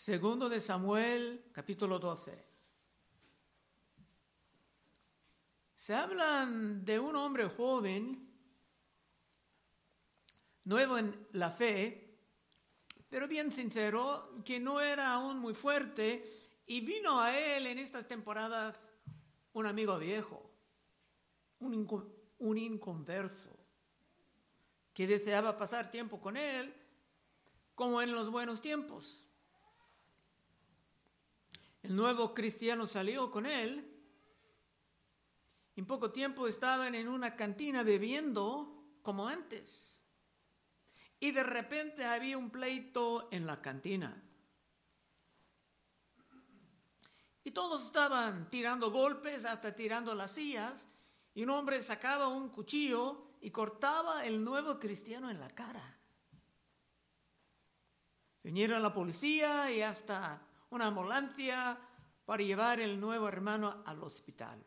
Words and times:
Segundo 0.00 0.48
de 0.48 0.60
Samuel, 0.60 1.44
capítulo 1.52 1.98
12. 1.98 2.32
Se 5.74 5.94
hablan 5.94 6.82
de 6.86 6.98
un 6.98 7.14
hombre 7.16 7.46
joven, 7.50 8.26
nuevo 10.64 10.96
en 10.96 11.28
la 11.32 11.50
fe, 11.50 12.16
pero 13.10 13.28
bien 13.28 13.52
sincero, 13.52 14.40
que 14.42 14.58
no 14.58 14.80
era 14.80 15.12
aún 15.12 15.38
muy 15.38 15.52
fuerte, 15.52 16.24
y 16.64 16.80
vino 16.80 17.20
a 17.20 17.38
él 17.38 17.66
en 17.66 17.78
estas 17.78 18.08
temporadas 18.08 18.78
un 19.52 19.66
amigo 19.66 19.98
viejo, 19.98 20.50
un, 21.58 21.86
un 22.38 22.56
inconverso, 22.56 23.54
que 24.94 25.06
deseaba 25.06 25.58
pasar 25.58 25.90
tiempo 25.90 26.18
con 26.22 26.38
él, 26.38 26.74
como 27.74 28.00
en 28.00 28.12
los 28.12 28.30
buenos 28.30 28.62
tiempos. 28.62 29.26
El 31.82 31.96
nuevo 31.96 32.34
cristiano 32.34 32.86
salió 32.86 33.30
con 33.30 33.46
él. 33.46 33.86
En 35.76 35.86
poco 35.86 36.10
tiempo 36.10 36.46
estaban 36.46 36.94
en 36.94 37.08
una 37.08 37.36
cantina 37.36 37.82
bebiendo 37.82 38.98
como 39.02 39.28
antes. 39.28 40.02
Y 41.18 41.30
de 41.30 41.42
repente 41.42 42.04
había 42.04 42.36
un 42.36 42.50
pleito 42.50 43.28
en 43.30 43.46
la 43.46 43.56
cantina. 43.56 44.22
Y 47.44 47.52
todos 47.52 47.86
estaban 47.86 48.50
tirando 48.50 48.90
golpes, 48.90 49.44
hasta 49.46 49.74
tirando 49.74 50.14
las 50.14 50.32
sillas. 50.32 50.86
Y 51.34 51.42
un 51.42 51.50
hombre 51.50 51.82
sacaba 51.82 52.28
un 52.28 52.50
cuchillo 52.50 53.36
y 53.40 53.50
cortaba 53.50 54.26
el 54.26 54.44
nuevo 54.44 54.78
cristiano 54.78 55.30
en 55.30 55.40
la 55.40 55.48
cara. 55.48 55.98
Vinieron 58.42 58.82
la 58.82 58.92
policía 58.92 59.70
y 59.70 59.82
hasta 59.82 60.42
una 60.70 60.86
ambulancia 60.86 61.78
para 62.24 62.42
llevar 62.42 62.80
el 62.80 62.98
nuevo 62.98 63.28
hermano 63.28 63.82
al 63.84 64.02
hospital. 64.02 64.64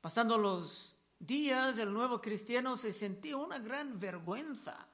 Pasando 0.00 0.38
los 0.38 0.96
días, 1.18 1.76
el 1.78 1.92
nuevo 1.92 2.20
cristiano 2.20 2.76
se 2.76 2.92
sentía 2.92 3.36
una 3.36 3.58
gran 3.58 4.00
vergüenza 4.00 4.88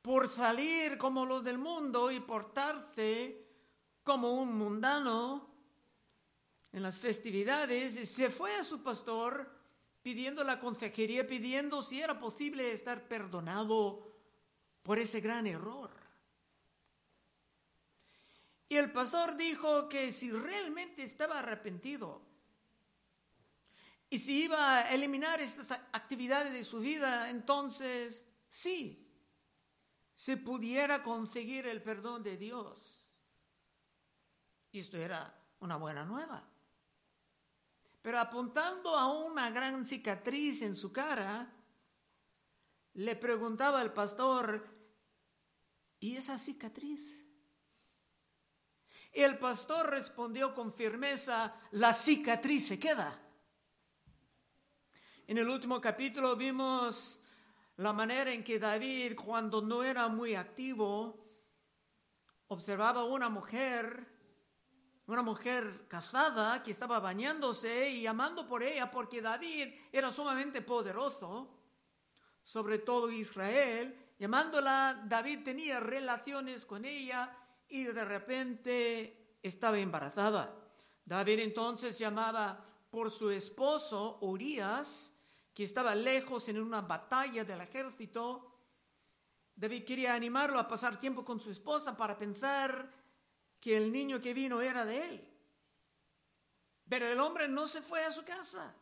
por 0.00 0.30
salir 0.30 0.96
como 0.96 1.26
los 1.26 1.44
del 1.44 1.58
mundo 1.58 2.10
y 2.10 2.20
portarse 2.20 3.44
como 4.02 4.32
un 4.34 4.56
mundano 4.56 5.50
en 6.72 6.82
las 6.82 6.98
festividades. 6.98 8.08
Se 8.08 8.30
fue 8.30 8.54
a 8.56 8.64
su 8.64 8.82
pastor 8.82 9.50
pidiendo 10.00 10.42
la 10.44 10.58
consejería, 10.58 11.26
pidiendo 11.26 11.82
si 11.82 12.00
era 12.00 12.18
posible 12.18 12.72
estar 12.72 13.08
perdonado 13.08 14.06
por 14.82 14.98
ese 14.98 15.20
gran 15.20 15.46
error. 15.46 16.05
Y 18.68 18.76
el 18.76 18.90
pastor 18.92 19.36
dijo 19.36 19.88
que 19.88 20.12
si 20.12 20.30
realmente 20.30 21.02
estaba 21.02 21.38
arrepentido 21.38 22.22
y 24.08 24.18
si 24.18 24.44
iba 24.44 24.78
a 24.78 24.92
eliminar 24.92 25.40
estas 25.40 25.72
actividades 25.92 26.52
de 26.52 26.64
su 26.64 26.80
vida, 26.80 27.30
entonces 27.30 28.24
sí, 28.48 29.06
se 30.14 30.36
pudiera 30.36 31.02
conseguir 31.02 31.66
el 31.66 31.82
perdón 31.82 32.22
de 32.22 32.36
Dios. 32.36 33.04
Y 34.72 34.80
esto 34.80 34.96
era 34.96 35.32
una 35.60 35.76
buena 35.76 36.04
nueva. 36.04 36.42
Pero 38.02 38.18
apuntando 38.20 38.96
a 38.96 39.24
una 39.24 39.50
gran 39.50 39.84
cicatriz 39.84 40.62
en 40.62 40.76
su 40.76 40.92
cara, 40.92 41.52
le 42.94 43.16
preguntaba 43.16 43.80
al 43.80 43.92
pastor, 43.92 44.64
¿y 45.98 46.16
esa 46.16 46.38
cicatriz? 46.38 47.15
Y 49.16 49.22
el 49.22 49.38
pastor 49.38 49.88
respondió 49.88 50.54
con 50.54 50.70
firmeza, 50.70 51.54
la 51.70 51.94
cicatriz 51.94 52.66
se 52.68 52.78
queda. 52.78 53.18
En 55.26 55.38
el 55.38 55.48
último 55.48 55.80
capítulo 55.80 56.36
vimos 56.36 57.18
la 57.78 57.94
manera 57.94 58.30
en 58.30 58.44
que 58.44 58.58
David, 58.58 59.16
cuando 59.16 59.62
no 59.62 59.82
era 59.82 60.08
muy 60.08 60.34
activo, 60.34 61.30
observaba 62.48 63.04
una 63.04 63.30
mujer, 63.30 64.06
una 65.06 65.22
mujer 65.22 65.86
casada 65.88 66.62
que 66.62 66.72
estaba 66.72 67.00
bañándose 67.00 67.88
y 67.88 68.02
llamando 68.02 68.46
por 68.46 68.62
ella 68.62 68.90
porque 68.90 69.22
David 69.22 69.68
era 69.92 70.12
sumamente 70.12 70.60
poderoso, 70.60 71.58
sobre 72.44 72.80
todo 72.80 73.10
Israel. 73.10 74.12
Llamándola, 74.18 75.04
David 75.06 75.42
tenía 75.42 75.80
relaciones 75.80 76.66
con 76.66 76.84
ella 76.84 77.34
y 77.68 77.84
de 77.84 78.04
repente 78.04 79.38
estaba 79.42 79.78
embarazada. 79.78 80.54
David 81.04 81.40
entonces 81.40 81.98
llamaba 81.98 82.64
por 82.90 83.10
su 83.10 83.30
esposo 83.30 84.18
Urias, 84.20 85.12
que 85.52 85.64
estaba 85.64 85.94
lejos 85.94 86.48
en 86.48 86.60
una 86.60 86.82
batalla 86.82 87.44
del 87.44 87.60
ejército. 87.60 88.52
David 89.54 89.84
quería 89.84 90.14
animarlo 90.14 90.58
a 90.58 90.68
pasar 90.68 91.00
tiempo 91.00 91.24
con 91.24 91.40
su 91.40 91.50
esposa 91.50 91.96
para 91.96 92.18
pensar 92.18 92.90
que 93.60 93.76
el 93.76 93.90
niño 93.90 94.20
que 94.20 94.34
vino 94.34 94.60
era 94.60 94.84
de 94.84 95.08
él. 95.08 95.28
Pero 96.88 97.06
el 97.06 97.18
hombre 97.20 97.48
no 97.48 97.66
se 97.66 97.82
fue 97.82 98.04
a 98.04 98.12
su 98.12 98.24
casa. 98.24 98.74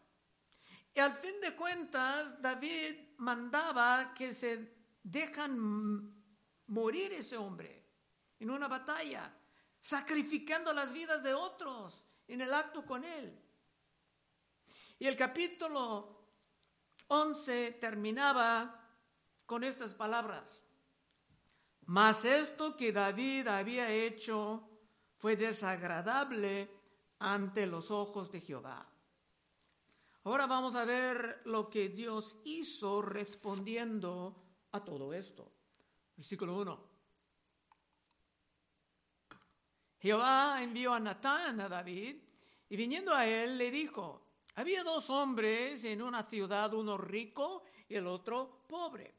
Y 0.95 1.01
al 1.01 1.13
fin 1.15 1.41
de 1.41 1.55
cuentas, 1.55 2.41
David 2.41 3.15
mandaba 3.19 4.13
que 4.15 4.35
se 4.35 4.73
dejan 5.03 6.13
morir 6.67 7.13
ese 7.13 7.37
hombre 7.37 7.84
en 8.39 8.51
una 8.51 8.69
batalla, 8.69 9.33
sacrificando 9.81 10.73
las 10.73 10.93
vidas 10.93 11.23
de 11.23 11.35
otros 11.35 12.07
en 12.29 12.41
el 12.41 12.53
acto 12.53 12.85
con 12.85 13.05
Él. 13.05 13.41
Y 14.99 15.07
el 15.07 15.17
capítulo 15.17 16.25
11 17.09 17.73
terminaba 17.73 18.81
con 19.47 19.65
estas 19.65 19.95
palabras. 19.95 20.63
Mas 21.87 22.25
esto 22.25 22.77
que 22.77 22.93
David 22.93 23.49
había 23.49 23.91
hecho 23.91 24.69
fue 25.19 25.37
desagradable 25.37 26.71
ante 27.19 27.67
los 27.67 27.91
ojos 27.91 28.31
de 28.33 28.41
Jehová. 28.41 28.89
Ahora 30.25 30.47
vamos 30.47 30.75
a 30.75 30.87
ver 30.87 31.43
lo 31.45 31.69
que 31.69 31.91
Dios 31.91 32.39
hizo 32.45 33.03
respondiendo 33.03 34.43
a 34.73 34.83
todo 34.83 35.13
esto. 35.13 35.53
Versículo 36.17 36.57
1. 36.57 36.94
Jehová 40.05 40.63
envió 40.63 40.93
a 40.93 41.01
Natán 41.01 41.63
a 41.63 41.69
David 41.71 42.19
y 42.69 42.77
viniendo 42.77 43.15
a 43.15 43.27
él 43.27 43.57
le 43.57 43.71
dijo, 43.71 44.21
había 44.55 44.85
dos 44.85 45.09
hombres 45.09 45.83
en 45.85 46.03
una 46.03 46.23
ciudad, 46.23 46.75
uno 46.75 46.99
rico 46.99 47.65
y 47.89 47.95
el 47.95 48.07
otro 48.07 48.67
pobre. 48.69 49.15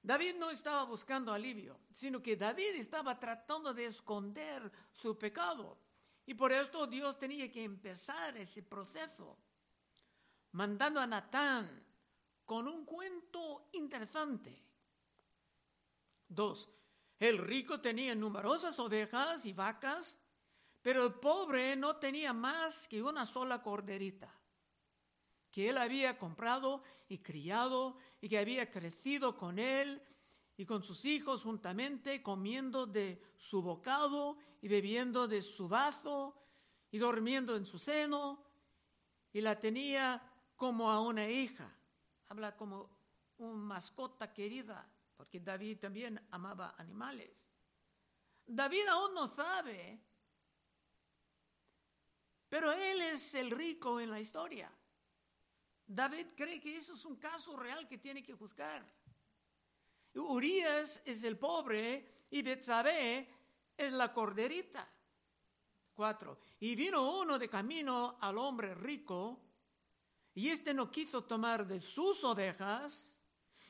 David 0.00 0.36
no 0.38 0.50
estaba 0.50 0.84
buscando 0.84 1.32
alivio, 1.32 1.80
sino 1.90 2.22
que 2.22 2.36
David 2.36 2.76
estaba 2.76 3.18
tratando 3.18 3.74
de 3.74 3.86
esconder 3.86 4.70
su 4.92 5.18
pecado. 5.18 5.76
Y 6.24 6.34
por 6.34 6.52
esto 6.52 6.86
Dios 6.86 7.18
tenía 7.18 7.50
que 7.50 7.64
empezar 7.64 8.36
ese 8.36 8.62
proceso, 8.62 9.36
mandando 10.52 11.00
a 11.00 11.06
Natán 11.08 11.84
con 12.44 12.68
un 12.68 12.84
cuento 12.84 13.70
interesante. 13.72 14.56
Dos, 16.28 16.68
el 17.18 17.38
rico 17.38 17.80
tenía 17.80 18.14
numerosas 18.14 18.78
ovejas 18.78 19.44
y 19.44 19.52
vacas 19.52 20.16
pero 20.88 21.04
el 21.04 21.12
pobre 21.12 21.76
no 21.76 21.96
tenía 21.96 22.32
más 22.32 22.88
que 22.88 23.02
una 23.02 23.26
sola 23.26 23.62
corderita 23.62 24.34
que 25.50 25.68
él 25.68 25.76
había 25.76 26.16
comprado 26.16 26.82
y 27.10 27.18
criado 27.18 27.98
y 28.22 28.28
que 28.30 28.38
había 28.38 28.70
crecido 28.70 29.36
con 29.36 29.58
él 29.58 30.02
y 30.56 30.64
con 30.64 30.82
sus 30.82 31.04
hijos 31.04 31.42
juntamente, 31.42 32.22
comiendo 32.22 32.86
de 32.86 33.22
su 33.36 33.60
bocado 33.60 34.38
y 34.62 34.68
bebiendo 34.68 35.28
de 35.28 35.42
su 35.42 35.68
vaso 35.68 36.34
y 36.90 36.96
durmiendo 36.96 37.54
en 37.54 37.66
su 37.66 37.78
seno, 37.78 38.42
y 39.30 39.42
la 39.42 39.60
tenía 39.60 40.22
como 40.56 40.90
a 40.90 41.02
una 41.02 41.28
hija. 41.28 41.70
Habla 42.28 42.56
como 42.56 42.88
una 43.36 43.52
mascota 43.58 44.32
querida, 44.32 44.90
porque 45.18 45.38
David 45.38 45.80
también 45.80 46.18
amaba 46.30 46.76
animales. 46.78 47.44
David 48.46 48.86
aún 48.88 49.12
no 49.12 49.28
sabe 49.28 50.07
pero 52.48 52.72
él 52.72 53.02
es 53.02 53.34
el 53.34 53.50
rico 53.50 54.00
en 54.00 54.10
la 54.10 54.20
historia. 54.20 54.72
David 55.86 56.28
cree 56.36 56.60
que 56.60 56.76
eso 56.76 56.94
es 56.94 57.04
un 57.04 57.16
caso 57.16 57.56
real 57.56 57.88
que 57.88 57.98
tiene 57.98 58.22
que 58.22 58.34
juzgar. 58.34 58.84
Urias 60.14 61.02
es 61.04 61.22
el 61.24 61.38
pobre 61.38 62.26
y 62.30 62.42
Betsabé 62.42 63.28
es 63.76 63.92
la 63.92 64.12
corderita. 64.12 64.88
Cuatro. 65.94 66.38
Y 66.60 66.74
vino 66.76 67.20
uno 67.20 67.38
de 67.38 67.48
camino 67.48 68.18
al 68.20 68.38
hombre 68.38 68.74
rico 68.74 69.40
y 70.34 70.50
éste 70.50 70.72
no 70.72 70.90
quiso 70.90 71.24
tomar 71.24 71.66
de 71.66 71.80
sus 71.80 72.22
ovejas 72.22 73.14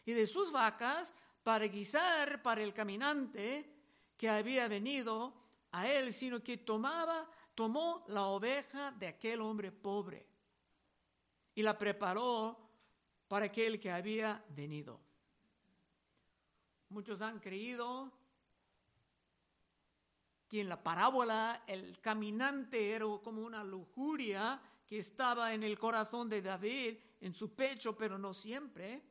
y 0.05 0.13
de 0.13 0.27
sus 0.27 0.53
vacas 0.53 1.15
para 1.43 1.67
guisar 1.67 2.43
para 2.43 2.63
el 2.63 2.75
caminante 2.75 3.75
que 4.17 4.29
había 4.29 4.69
venido 4.69 5.33
a 5.73 5.89
él, 5.89 6.13
sino 6.13 6.43
que 6.43 6.59
tomaba, 6.59 7.31
tomó 7.59 8.05
la 8.07 8.27
oveja 8.27 8.93
de 8.93 9.09
aquel 9.09 9.41
hombre 9.41 9.73
pobre 9.73 10.25
y 11.57 11.63
la 11.63 11.77
preparó 11.77 12.57
para 13.27 13.47
aquel 13.47 13.81
que 13.81 13.91
había 13.91 14.45
venido. 14.51 15.01
Muchos 16.91 17.21
han 17.21 17.41
creído 17.41 18.13
que 20.47 20.61
en 20.61 20.69
la 20.69 20.81
parábola 20.81 21.65
el 21.67 22.01
caminante 22.01 22.93
era 22.93 23.07
como 23.25 23.43
una 23.43 23.65
lujuria 23.65 24.63
que 24.87 24.99
estaba 24.99 25.53
en 25.53 25.65
el 25.65 25.77
corazón 25.81 26.29
de 26.29 26.41
David, 26.41 26.97
en 27.21 27.35
su 27.35 27.57
pecho, 27.57 27.97
pero 27.97 28.17
no 28.19 28.33
siempre. 28.33 29.03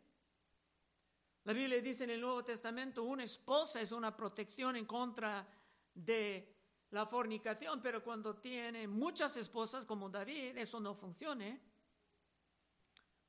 La 1.43 1.51
Biblia 1.51 1.81
dice 1.81 2.05
en 2.05 2.11
el 2.11 2.21
Nuevo 2.21 2.45
Testamento, 2.45 3.03
una 3.03 3.25
esposa 3.25 3.81
es 3.81 3.91
una 3.91 4.15
protección 4.15 4.77
en 4.77 4.85
contra 4.85 5.45
de 5.93 6.56
la 6.91 7.05
fornicación, 7.05 7.81
pero 7.81 8.03
cuando 8.03 8.35
tiene 8.35 8.87
muchas 8.87 9.35
esposas 9.37 9.85
como 9.85 10.09
David, 10.09 10.57
eso 10.57 10.79
no 10.79 10.95
funciona. 10.95 11.59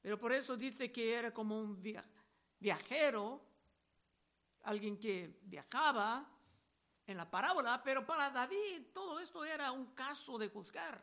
Pero 0.01 0.19
por 0.19 0.33
eso 0.33 0.57
dice 0.57 0.93
que 0.93 1.15
era 1.15 1.33
como 1.35 1.61
un 1.61 1.83
viajero, 2.61 3.43
alguien 4.63 4.99
que 4.99 5.41
viajaba 5.43 6.29
en 7.07 7.17
la 7.17 7.29
parábola, 7.29 7.83
pero 7.83 8.07
para 8.07 8.31
David 8.31 8.87
todo 8.93 9.19
esto 9.19 9.45
era 9.45 9.73
un 9.73 9.87
caso 9.95 10.39
de 10.39 10.49
juzgar. 10.49 11.03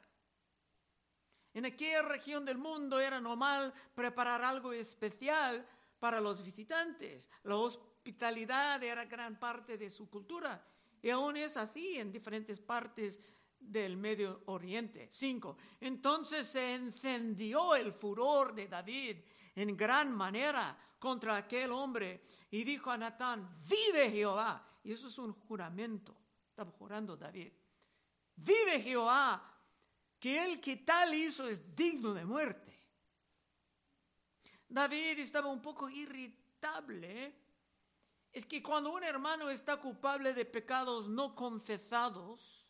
En 1.53 1.65
aquella 1.65 2.01
región 2.03 2.45
del 2.45 2.57
mundo 2.57 2.99
era 2.99 3.19
normal 3.19 3.73
preparar 3.93 4.43
algo 4.43 4.71
especial 4.73 5.65
para 5.99 6.21
los 6.21 6.43
visitantes. 6.43 7.29
La 7.43 7.55
hospitalidad 7.55 8.81
era 8.83 9.05
gran 9.05 9.39
parte 9.39 9.77
de 9.77 9.89
su 9.89 10.09
cultura 10.09 10.63
y 11.05 11.11
aún 11.11 11.37
es 11.37 11.55
así 11.55 11.99
en 11.99 12.11
diferentes 12.11 12.59
partes 12.59 13.19
del 13.59 13.95
Medio 13.95 14.41
Oriente. 14.47 15.09
Cinco. 15.11 15.55
Entonces 15.79 16.47
se 16.47 16.73
encendió 16.73 17.75
el 17.75 17.93
furor 17.93 18.55
de 18.55 18.67
David 18.67 19.17
en 19.53 19.77
gran 19.77 20.11
manera 20.11 20.75
contra 20.97 21.35
aquel 21.37 21.71
hombre 21.73 22.23
y 22.49 22.63
dijo 22.63 22.89
a 22.89 22.97
Natán, 22.97 23.55
vive 23.69 24.09
Jehová. 24.09 24.67
Y 24.83 24.93
eso 24.93 25.07
es 25.07 25.17
un 25.19 25.33
juramento. 25.33 26.17
Estaba 26.49 26.71
jurando 26.71 27.15
David. 27.15 27.53
Vive 28.37 28.81
Jehová 28.81 29.61
que 30.19 30.43
el 30.43 30.59
que 30.59 30.77
tal 30.77 31.13
hizo 31.13 31.47
es 31.47 31.75
digno 31.75 32.15
de 32.15 32.25
muerte. 32.25 32.83
David 34.67 35.19
estaba 35.19 35.49
un 35.49 35.61
poco 35.61 35.87
irritable. 35.87 37.44
Es 38.35 38.45
que 38.45 38.61
cuando 38.61 38.91
un 38.91 39.01
hermano 39.01 39.49
está 39.49 39.77
culpable 39.77 40.33
de 40.33 40.43
pecados 40.43 41.07
no 41.07 41.33
confesados, 41.33 42.65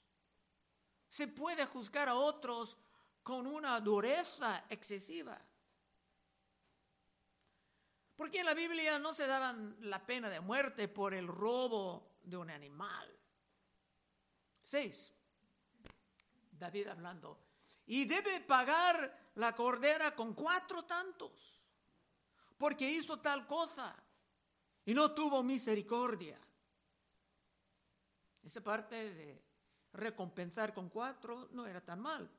se 1.10 1.28
puede 1.28 1.66
juzgar 1.66 2.08
a 2.08 2.14
otros 2.14 2.78
con 3.24 3.48
una 3.48 3.82
dureza 3.82 4.64
excesiva. 4.70 5.42
Porque 8.16 8.42
en 8.42 8.46
la 8.46 8.54
Biblia 8.54 9.00
no 9.00 9.12
se 9.12 9.26
daban 9.26 9.76
la 9.80 10.06
pena 10.06 10.30
de 10.30 10.40
muerte 10.40 10.88
por 10.88 11.16
el 11.16 11.26
robo 11.26 12.18
de 12.22 12.38
un 12.38 12.52
animal. 12.52 13.12
Seis. 14.62 15.12
David 16.52 16.90
hablando, 16.90 17.40
y 17.88 18.06
debe 18.06 18.40
pagar 18.42 19.32
la 19.34 19.56
cordera 19.56 20.16
con 20.16 20.36
cuatro 20.36 20.86
tantos, 20.86 21.60
porque 22.56 22.88
hizo 22.88 23.20
tal 23.20 23.48
cosa 23.48 24.05
y 24.86 24.94
no 24.94 25.14
tuvo 25.14 25.42
misericordia. 25.44 26.40
Esa 28.44 28.62
parte 28.62 29.14
de 29.14 29.44
recompensar 29.94 30.74
con 30.74 30.90
cuatro 30.90 31.50
no 31.52 31.66
era 31.66 31.82
tan 31.82 32.00
mal. 32.00 32.30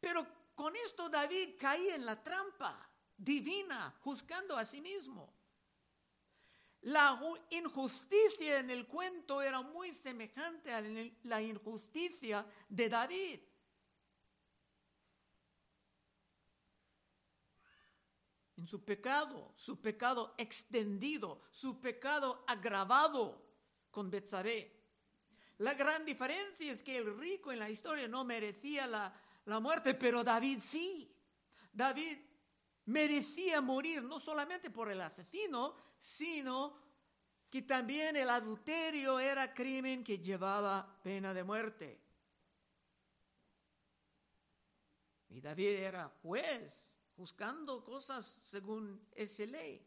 Pero 0.00 0.26
con 0.54 0.74
esto 0.76 1.08
David 1.08 1.56
caía 1.58 1.96
en 1.96 2.06
la 2.06 2.22
trampa 2.22 2.88
divina, 3.16 3.96
juzgando 4.00 4.56
a 4.56 4.64
sí 4.64 4.80
mismo. 4.80 5.34
La 6.82 7.20
injusticia 7.50 8.60
en 8.60 8.70
el 8.70 8.86
cuento 8.86 9.42
era 9.42 9.60
muy 9.62 9.92
semejante 9.92 10.72
a 10.72 10.80
la 11.24 11.42
injusticia 11.42 12.46
de 12.68 12.88
David. 12.88 13.40
En 18.58 18.66
su 18.66 18.84
pecado, 18.84 19.52
su 19.54 19.80
pecado 19.80 20.34
extendido, 20.36 21.42
su 21.52 21.80
pecado 21.80 22.44
agravado 22.48 23.40
con 23.92 24.10
Betsabé. 24.10 24.76
La 25.58 25.74
gran 25.74 26.04
diferencia 26.04 26.72
es 26.72 26.82
que 26.82 26.96
el 26.96 27.16
rico 27.18 27.52
en 27.52 27.60
la 27.60 27.70
historia 27.70 28.08
no 28.08 28.24
merecía 28.24 28.88
la, 28.88 29.14
la 29.44 29.60
muerte, 29.60 29.94
pero 29.94 30.24
David 30.24 30.58
sí. 30.60 31.08
David 31.72 32.18
merecía 32.86 33.60
morir 33.60 34.02
no 34.02 34.18
solamente 34.18 34.70
por 34.70 34.90
el 34.90 35.02
asesino, 35.02 35.76
sino 36.00 36.76
que 37.48 37.62
también 37.62 38.16
el 38.16 38.28
adulterio 38.28 39.20
era 39.20 39.54
crimen 39.54 40.02
que 40.02 40.18
llevaba 40.18 40.98
pena 41.00 41.32
de 41.32 41.44
muerte. 41.44 42.00
Y 45.28 45.40
David 45.40 45.68
era 45.68 46.08
juez, 46.22 46.87
buscando 47.18 47.82
cosas 47.82 48.38
según 48.44 49.04
esa 49.14 49.44
ley. 49.44 49.84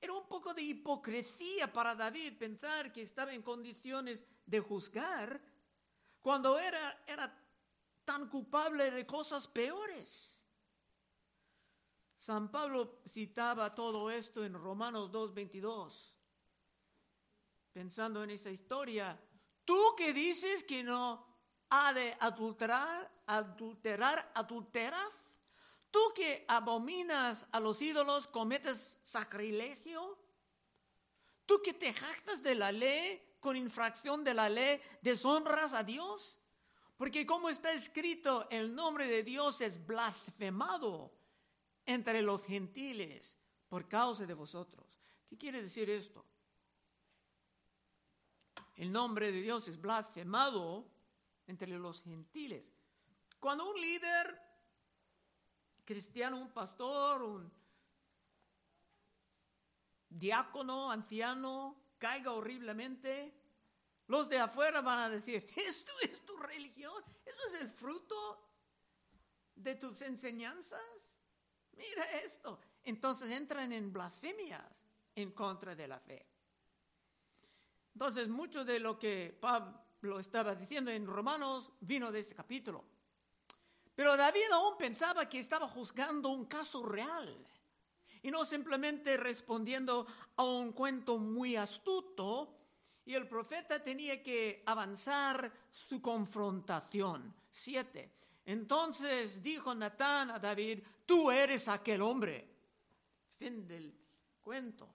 Era 0.00 0.12
un 0.14 0.26
poco 0.26 0.54
de 0.54 0.62
hipocresía 0.62 1.70
para 1.70 1.94
David 1.94 2.38
pensar 2.38 2.92
que 2.92 3.02
estaba 3.02 3.34
en 3.34 3.42
condiciones 3.42 4.24
de 4.46 4.60
juzgar 4.60 5.42
cuando 6.20 6.58
era, 6.58 7.02
era 7.06 7.26
tan 8.04 8.28
culpable 8.28 8.90
de 8.90 9.04
cosas 9.04 9.48
peores. 9.48 10.38
San 12.16 12.50
Pablo 12.50 13.00
citaba 13.08 13.74
todo 13.74 14.10
esto 14.10 14.44
en 14.44 14.54
Romanos 14.54 15.10
2.22, 15.10 16.14
pensando 17.72 18.22
en 18.22 18.30
esa 18.30 18.50
historia. 18.50 19.18
Tú 19.64 19.94
que 19.96 20.12
dices 20.12 20.62
que 20.62 20.84
no 20.84 21.26
ha 21.70 21.92
de 21.92 22.14
adulterar, 22.20 23.10
adulterar, 23.26 24.32
adulteras. 24.34 25.29
Tú 25.90 26.00
que 26.14 26.44
abominas 26.48 27.46
a 27.52 27.60
los 27.60 27.82
ídolos, 27.82 28.28
cometes 28.28 29.00
sacrilegio. 29.02 30.18
Tú 31.46 31.60
que 31.62 31.74
te 31.74 31.92
jactas 31.92 32.42
de 32.42 32.54
la 32.54 32.70
ley, 32.70 33.20
con 33.40 33.56
infracción 33.56 34.22
de 34.22 34.34
la 34.34 34.48
ley, 34.48 34.80
deshonras 35.02 35.72
a 35.72 35.82
Dios. 35.82 36.38
Porque 36.96 37.26
como 37.26 37.48
está 37.48 37.72
escrito, 37.72 38.46
el 38.50 38.74
nombre 38.74 39.06
de 39.06 39.22
Dios 39.22 39.60
es 39.62 39.84
blasfemado 39.84 41.12
entre 41.86 42.22
los 42.22 42.44
gentiles 42.44 43.36
por 43.68 43.88
causa 43.88 44.26
de 44.26 44.34
vosotros. 44.34 45.00
¿Qué 45.28 45.38
quiere 45.38 45.62
decir 45.62 45.88
esto? 45.88 46.24
El 48.76 48.92
nombre 48.92 49.32
de 49.32 49.40
Dios 49.40 49.66
es 49.68 49.80
blasfemado 49.80 50.86
entre 51.46 51.68
los 51.78 52.02
gentiles. 52.02 52.72
Cuando 53.38 53.70
un 53.70 53.80
líder 53.80 54.49
cristiano, 55.90 56.36
un 56.36 56.52
pastor, 56.52 57.20
un 57.20 57.52
diácono, 60.08 60.88
anciano, 60.88 61.96
caiga 61.98 62.30
horriblemente, 62.30 63.34
los 64.06 64.28
de 64.28 64.38
afuera 64.38 64.82
van 64.82 65.00
a 65.00 65.10
decir, 65.10 65.44
¿esto 65.56 65.92
es 66.02 66.24
tu 66.24 66.36
religión? 66.36 66.94
¿Eso 67.26 67.48
es 67.48 67.62
el 67.62 67.68
fruto 67.68 68.16
de 69.56 69.74
tus 69.74 70.02
enseñanzas? 70.02 70.80
mira 71.76 72.04
esto. 72.24 72.60
Entonces 72.84 73.32
entran 73.32 73.72
en 73.72 73.92
blasfemias 73.92 74.84
en 75.16 75.32
contra 75.32 75.74
de 75.74 75.88
la 75.88 75.98
fe. 75.98 76.24
Entonces, 77.94 78.28
mucho 78.28 78.64
de 78.64 78.78
lo 78.78 78.96
que 78.96 79.36
Pablo 79.40 80.20
estaba 80.20 80.54
diciendo 80.54 80.92
en 80.92 81.06
Romanos 81.06 81.72
vino 81.80 82.12
de 82.12 82.20
este 82.20 82.36
capítulo. 82.36 82.84
Pero 84.00 84.16
David 84.16 84.50
aún 84.52 84.78
pensaba 84.78 85.28
que 85.28 85.38
estaba 85.38 85.68
juzgando 85.68 86.30
un 86.30 86.46
caso 86.46 86.82
real 86.82 87.46
y 88.22 88.30
no 88.30 88.46
simplemente 88.46 89.18
respondiendo 89.18 90.06
a 90.36 90.42
un 90.42 90.72
cuento 90.72 91.18
muy 91.18 91.54
astuto. 91.54 92.56
Y 93.04 93.12
el 93.12 93.28
profeta 93.28 93.84
tenía 93.84 94.22
que 94.22 94.62
avanzar 94.64 95.52
su 95.70 96.00
confrontación. 96.00 97.34
Siete. 97.50 98.14
Entonces 98.46 99.42
dijo 99.42 99.74
Natán 99.74 100.30
a 100.30 100.38
David, 100.38 100.82
tú 101.04 101.30
eres 101.30 101.68
aquel 101.68 102.00
hombre. 102.00 102.48
Fin 103.36 103.68
del 103.68 103.94
cuento. 104.40 104.88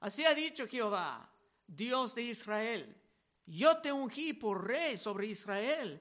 Así 0.00 0.22
ha 0.26 0.34
dicho 0.34 0.68
Jehová, 0.68 1.32
Dios 1.66 2.14
de 2.14 2.24
Israel, 2.24 2.94
yo 3.46 3.78
te 3.78 3.90
ungí 3.90 4.34
por 4.34 4.68
rey 4.68 4.98
sobre 4.98 5.28
Israel 5.28 5.98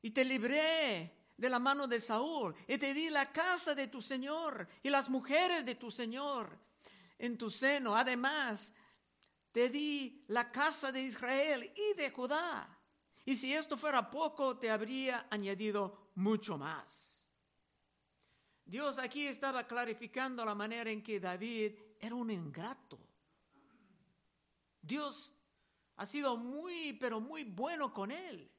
y 0.00 0.12
te 0.12 0.24
libré 0.24 1.21
de 1.36 1.48
la 1.48 1.58
mano 1.58 1.86
de 1.86 2.00
Saúl 2.00 2.54
y 2.68 2.78
te 2.78 2.94
di 2.94 3.10
la 3.10 3.32
casa 3.32 3.74
de 3.74 3.88
tu 3.88 4.00
Señor 4.00 4.68
y 4.82 4.90
las 4.90 5.08
mujeres 5.08 5.64
de 5.64 5.74
tu 5.74 5.90
Señor 5.90 6.58
en 7.18 7.38
tu 7.38 7.50
seno. 7.50 7.96
Además, 7.96 8.72
te 9.52 9.68
di 9.68 10.24
la 10.28 10.50
casa 10.50 10.92
de 10.92 11.02
Israel 11.02 11.72
y 11.74 11.96
de 11.96 12.10
Judá. 12.10 12.78
Y 13.24 13.36
si 13.36 13.52
esto 13.52 13.76
fuera 13.76 14.10
poco, 14.10 14.58
te 14.58 14.70
habría 14.70 15.26
añadido 15.30 16.10
mucho 16.14 16.58
más. 16.58 17.26
Dios 18.64 18.98
aquí 18.98 19.26
estaba 19.26 19.66
clarificando 19.66 20.44
la 20.44 20.54
manera 20.54 20.90
en 20.90 21.02
que 21.02 21.20
David 21.20 21.74
era 22.00 22.14
un 22.14 22.30
ingrato. 22.30 22.98
Dios 24.80 25.30
ha 25.96 26.06
sido 26.06 26.36
muy, 26.36 26.94
pero 26.94 27.20
muy 27.20 27.44
bueno 27.44 27.92
con 27.92 28.10
él. 28.10 28.50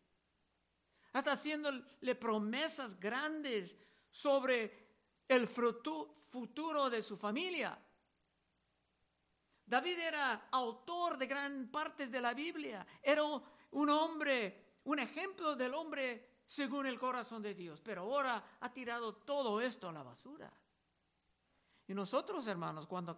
Hasta 1.14 1.34
haciéndole 1.34 2.16
promesas 2.16 3.00
grandes 3.00 3.78
sobre 4.12 4.84
el 5.28 5.48
futuro 5.48 6.90
de 6.90 7.02
su 7.02 7.18
familia. 7.18 7.78
David 9.66 10.00
era 10.00 10.50
autor 10.52 11.18
de 11.18 11.28
gran 11.28 11.70
partes 11.70 12.12
de 12.12 12.22
la 12.22 12.34
Biblia. 12.34 12.86
Era 13.02 13.24
un 13.24 13.90
hombre, 13.90 14.80
un 14.84 15.00
ejemplo 15.00 15.56
del 15.56 15.74
hombre 15.74 16.42
según 16.46 16.86
el 16.86 17.00
corazón 17.00 17.42
de 17.42 17.54
Dios. 17.54 17.80
Pero 17.82 18.02
ahora 18.02 18.58
ha 18.60 18.74
tirado 18.74 19.16
todo 19.16 19.62
esto 19.62 19.90
a 19.90 19.94
la 19.94 20.04
basura. 20.04 20.52
Y 21.88 21.94
nosotros, 21.94 22.46
hermanos, 22.48 22.88
cuando 22.88 23.18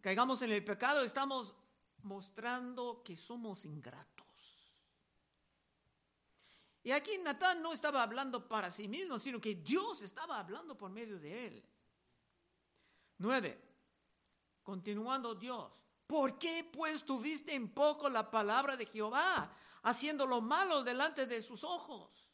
caigamos 0.00 0.42
en 0.42 0.52
el 0.52 0.64
pecado, 0.64 1.02
estamos 1.02 1.54
mostrando 2.02 3.02
que 3.02 3.16
somos 3.16 3.64
ingratos. 3.64 4.19
Y 6.82 6.92
aquí 6.92 7.18
Natán 7.18 7.62
no 7.62 7.72
estaba 7.72 8.02
hablando 8.02 8.48
para 8.48 8.70
sí 8.70 8.88
mismo, 8.88 9.18
sino 9.18 9.40
que 9.40 9.56
Dios 9.56 10.00
estaba 10.02 10.38
hablando 10.38 10.76
por 10.76 10.90
medio 10.90 11.18
de 11.18 11.46
él. 11.46 11.64
Nueve. 13.18 13.60
Continuando 14.62 15.34
Dios. 15.34 15.82
¿Por 16.06 16.38
qué 16.38 16.68
pues 16.72 17.04
tuviste 17.04 17.54
en 17.54 17.72
poco 17.72 18.08
la 18.08 18.30
palabra 18.30 18.76
de 18.76 18.86
Jehová, 18.86 19.54
haciendo 19.82 20.26
lo 20.26 20.40
malo 20.40 20.82
delante 20.82 21.26
de 21.26 21.42
sus 21.42 21.62
ojos? 21.62 22.26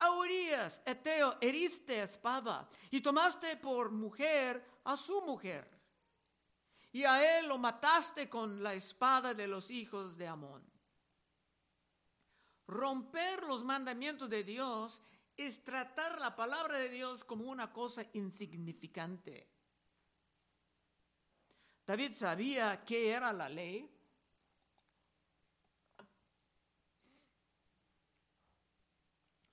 A 0.00 0.12
Urias, 0.12 0.82
Eteo, 0.86 1.36
heriste 1.40 2.02
espada 2.02 2.68
y 2.90 3.00
tomaste 3.00 3.56
por 3.58 3.90
mujer 3.90 4.80
a 4.84 4.96
su 4.96 5.20
mujer. 5.20 5.70
Y 6.92 7.04
a 7.04 7.38
él 7.38 7.46
lo 7.46 7.58
mataste 7.58 8.28
con 8.28 8.62
la 8.62 8.74
espada 8.74 9.34
de 9.34 9.46
los 9.46 9.70
hijos 9.70 10.16
de 10.16 10.26
Amón. 10.26 10.64
Romper 12.70 13.42
los 13.42 13.64
mandamientos 13.64 14.30
de 14.30 14.44
Dios 14.44 15.02
es 15.36 15.64
tratar 15.64 16.20
la 16.20 16.36
palabra 16.36 16.78
de 16.78 16.88
Dios 16.88 17.24
como 17.24 17.50
una 17.50 17.72
cosa 17.72 18.06
insignificante. 18.12 19.48
David 21.84 22.12
sabía 22.12 22.84
qué 22.84 23.10
era 23.10 23.32
la 23.32 23.48
ley. 23.48 23.90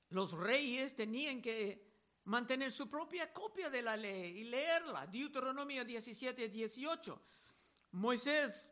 Los 0.10 0.34
reyes 0.34 0.96
tenían 0.96 1.42
que 1.42 1.88
mantener 2.26 2.72
su 2.72 2.88
propia 2.88 3.34
copia 3.34 3.72
de 3.72 3.82
la 3.82 3.98
ley 3.98 4.42
y 4.42 4.44
leerla. 4.44 5.08
Deuteronomio 5.08 5.84
17, 5.84 6.50
18. 6.50 7.22
Moisés 7.94 8.72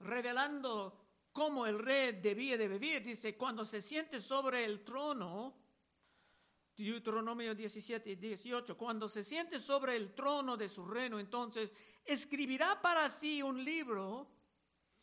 revelando 0.00 1.03
cómo 1.34 1.66
el 1.66 1.80
rey 1.80 2.12
debía 2.12 2.56
de 2.56 2.68
vivir. 2.68 3.02
Dice, 3.02 3.36
cuando 3.36 3.64
se 3.64 3.82
siente 3.82 4.20
sobre 4.20 4.64
el 4.64 4.84
trono, 4.84 5.52
Deuteronomio 6.76 7.54
17 7.54 8.16
18, 8.16 8.78
cuando 8.78 9.08
se 9.08 9.24
siente 9.24 9.58
sobre 9.58 9.96
el 9.96 10.14
trono 10.14 10.56
de 10.56 10.68
su 10.68 10.86
reino, 10.86 11.18
entonces 11.18 11.70
escribirá 12.04 12.80
para 12.80 13.18
ti 13.18 13.42
un 13.42 13.62
libro, 13.62 14.28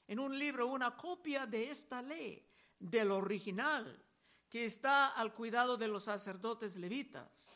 en 0.08 0.20
un 0.20 0.40
libro 0.40 0.68
una 0.68 0.96
copia 0.96 1.46
de 1.46 1.70
esta 1.70 2.02
ley, 2.02 2.48
del 2.80 3.12
original, 3.12 4.02
que 4.50 4.66
está 4.66 5.10
al 5.10 5.34
cuidado 5.34 5.78
de 5.78 5.90
los 5.90 6.06
sacerdotes 6.06 6.78
levitas. 6.78 7.50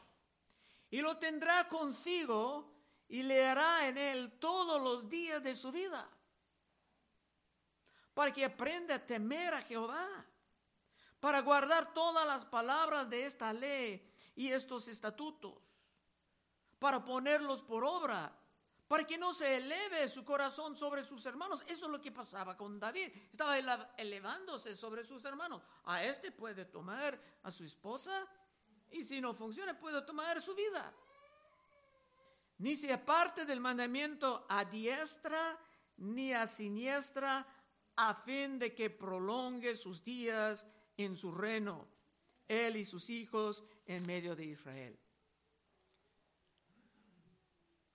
Y 0.91 1.01
lo 1.01 1.17
tendrá 1.17 1.67
consigo 1.67 2.73
y 3.07 3.23
leerá 3.23 3.87
en 3.87 3.97
él 3.97 4.33
todos 4.39 4.81
los 4.81 5.09
días 5.09 5.41
de 5.41 5.55
su 5.55 5.71
vida 5.71 6.09
para 8.15 8.31
que 8.31 8.45
aprenda 8.45 8.95
a 8.95 9.05
temer 9.05 9.53
a 9.53 9.61
Jehová, 9.61 10.07
para 11.19 11.41
guardar 11.41 11.93
todas 11.93 12.25
las 12.25 12.45
palabras 12.45 13.09
de 13.09 13.25
esta 13.25 13.51
ley 13.51 14.09
y 14.35 14.47
estos 14.47 14.87
estatutos, 14.87 15.61
para 16.79 17.03
ponerlos 17.03 17.61
por 17.61 17.83
obra, 17.83 18.33
para 18.87 19.05
que 19.05 19.17
no 19.17 19.33
se 19.33 19.57
eleve 19.57 20.07
su 20.07 20.23
corazón 20.23 20.77
sobre 20.77 21.03
sus 21.03 21.25
hermanos. 21.25 21.61
Eso 21.67 21.85
es 21.85 21.91
lo 21.91 22.01
que 22.01 22.11
pasaba 22.11 22.55
con 22.55 22.79
David. 22.79 23.11
Estaba 23.31 23.57
elevándose 23.97 24.77
sobre 24.77 25.05
sus 25.05 25.25
hermanos. 25.25 25.61
A 25.85 26.03
este 26.03 26.31
puede 26.31 26.65
tomar 26.65 27.19
a 27.43 27.51
su 27.51 27.65
esposa 27.65 28.25
y 28.91 29.03
si 29.03 29.19
no 29.19 29.33
funciona 29.33 29.77
puede 29.77 30.01
tomar 30.03 30.41
su 30.41 30.55
vida. 30.55 30.93
Ni 32.59 32.77
se 32.77 32.93
aparte 32.93 33.45
del 33.45 33.59
mandamiento 33.59 34.45
a 34.47 34.63
diestra 34.63 35.59
ni 35.97 36.33
a 36.33 36.47
siniestra 36.47 37.45
a 37.97 38.13
fin 38.13 38.59
de 38.59 38.73
que 38.73 38.89
prolongue 38.89 39.75
sus 39.75 40.03
días 40.03 40.65
en 40.97 41.15
su 41.15 41.31
reino, 41.31 41.87
él 42.47 42.77
y 42.77 42.85
sus 42.85 43.09
hijos 43.09 43.63
en 43.85 44.05
medio 44.05 44.35
de 44.35 44.45
Israel. 44.45 44.99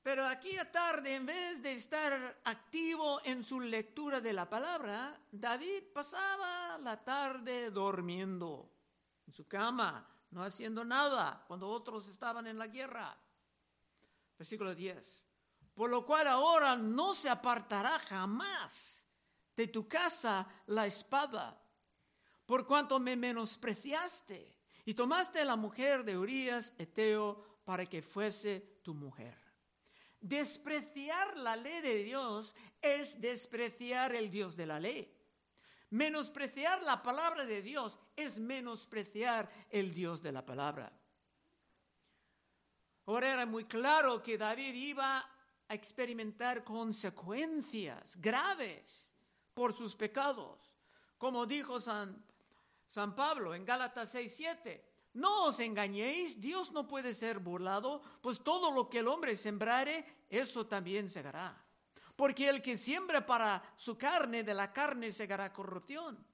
Pero 0.02 0.26
aquí 0.26 0.56
a 0.56 0.70
tarde, 0.70 1.14
en 1.14 1.26
vez 1.26 1.62
de 1.62 1.74
estar 1.74 2.40
activo 2.44 3.20
en 3.24 3.44
su 3.44 3.60
lectura 3.60 4.20
de 4.20 4.32
la 4.32 4.48
palabra, 4.48 5.20
David 5.30 5.84
pasaba 5.92 6.78
la 6.78 7.04
tarde 7.04 7.70
durmiendo 7.70 8.70
en 9.26 9.34
su 9.34 9.46
cama, 9.46 10.08
no 10.30 10.42
haciendo 10.42 10.84
nada, 10.84 11.44
cuando 11.46 11.68
otros 11.68 12.08
estaban 12.08 12.46
en 12.46 12.58
la 12.58 12.68
guerra. 12.68 13.16
Versículo 14.38 14.74
10. 14.74 15.24
Por 15.74 15.90
lo 15.90 16.06
cual 16.06 16.26
ahora 16.28 16.76
no 16.76 17.12
se 17.12 17.28
apartará 17.28 17.98
jamás 17.98 18.99
de 19.60 19.68
tu 19.68 19.86
casa 19.86 20.48
la 20.68 20.86
espada, 20.86 21.54
por 22.46 22.64
cuanto 22.64 22.98
me 22.98 23.14
menospreciaste 23.14 24.58
y 24.86 24.94
tomaste 24.94 25.44
la 25.44 25.54
mujer 25.54 26.02
de 26.02 26.16
Urias, 26.16 26.72
Eteo, 26.78 27.60
para 27.66 27.84
que 27.84 28.00
fuese 28.00 28.80
tu 28.82 28.94
mujer. 28.94 29.36
Despreciar 30.18 31.36
la 31.36 31.56
ley 31.56 31.82
de 31.82 32.04
Dios 32.04 32.54
es 32.80 33.20
despreciar 33.20 34.14
el 34.14 34.30
Dios 34.30 34.56
de 34.56 34.64
la 34.64 34.80
ley. 34.80 35.14
Menospreciar 35.90 36.82
la 36.82 37.02
palabra 37.02 37.44
de 37.44 37.60
Dios 37.60 37.98
es 38.16 38.38
menospreciar 38.38 39.50
el 39.68 39.92
Dios 39.92 40.22
de 40.22 40.32
la 40.32 40.46
palabra. 40.46 40.90
Ahora 43.04 43.34
era 43.34 43.44
muy 43.44 43.66
claro 43.66 44.22
que 44.22 44.38
David 44.38 44.72
iba 44.72 45.18
a 45.68 45.74
experimentar 45.74 46.64
consecuencias 46.64 48.16
graves 48.18 49.09
por 49.54 49.76
sus 49.76 49.94
pecados. 49.94 50.58
Como 51.18 51.46
dijo 51.46 51.80
San, 51.80 52.24
San 52.88 53.14
Pablo 53.14 53.54
en 53.54 53.64
Gálatas 53.64 54.14
6:7. 54.14 54.84
No 55.12 55.46
os 55.46 55.58
engañéis, 55.58 56.40
Dios 56.40 56.70
no 56.72 56.86
puede 56.86 57.14
ser 57.14 57.40
burlado, 57.40 58.00
pues 58.20 58.42
todo 58.42 58.70
lo 58.70 58.88
que 58.88 59.00
el 59.00 59.08
hombre 59.08 59.34
sembrare, 59.34 60.24
eso 60.28 60.66
también 60.66 61.10
segará. 61.10 61.64
Porque 62.14 62.48
el 62.48 62.62
que 62.62 62.76
siembra 62.76 63.26
para 63.26 63.62
su 63.76 63.98
carne, 63.98 64.44
de 64.44 64.54
la 64.54 64.72
carne 64.72 65.12
segará 65.12 65.52
corrupción. 65.52 66.24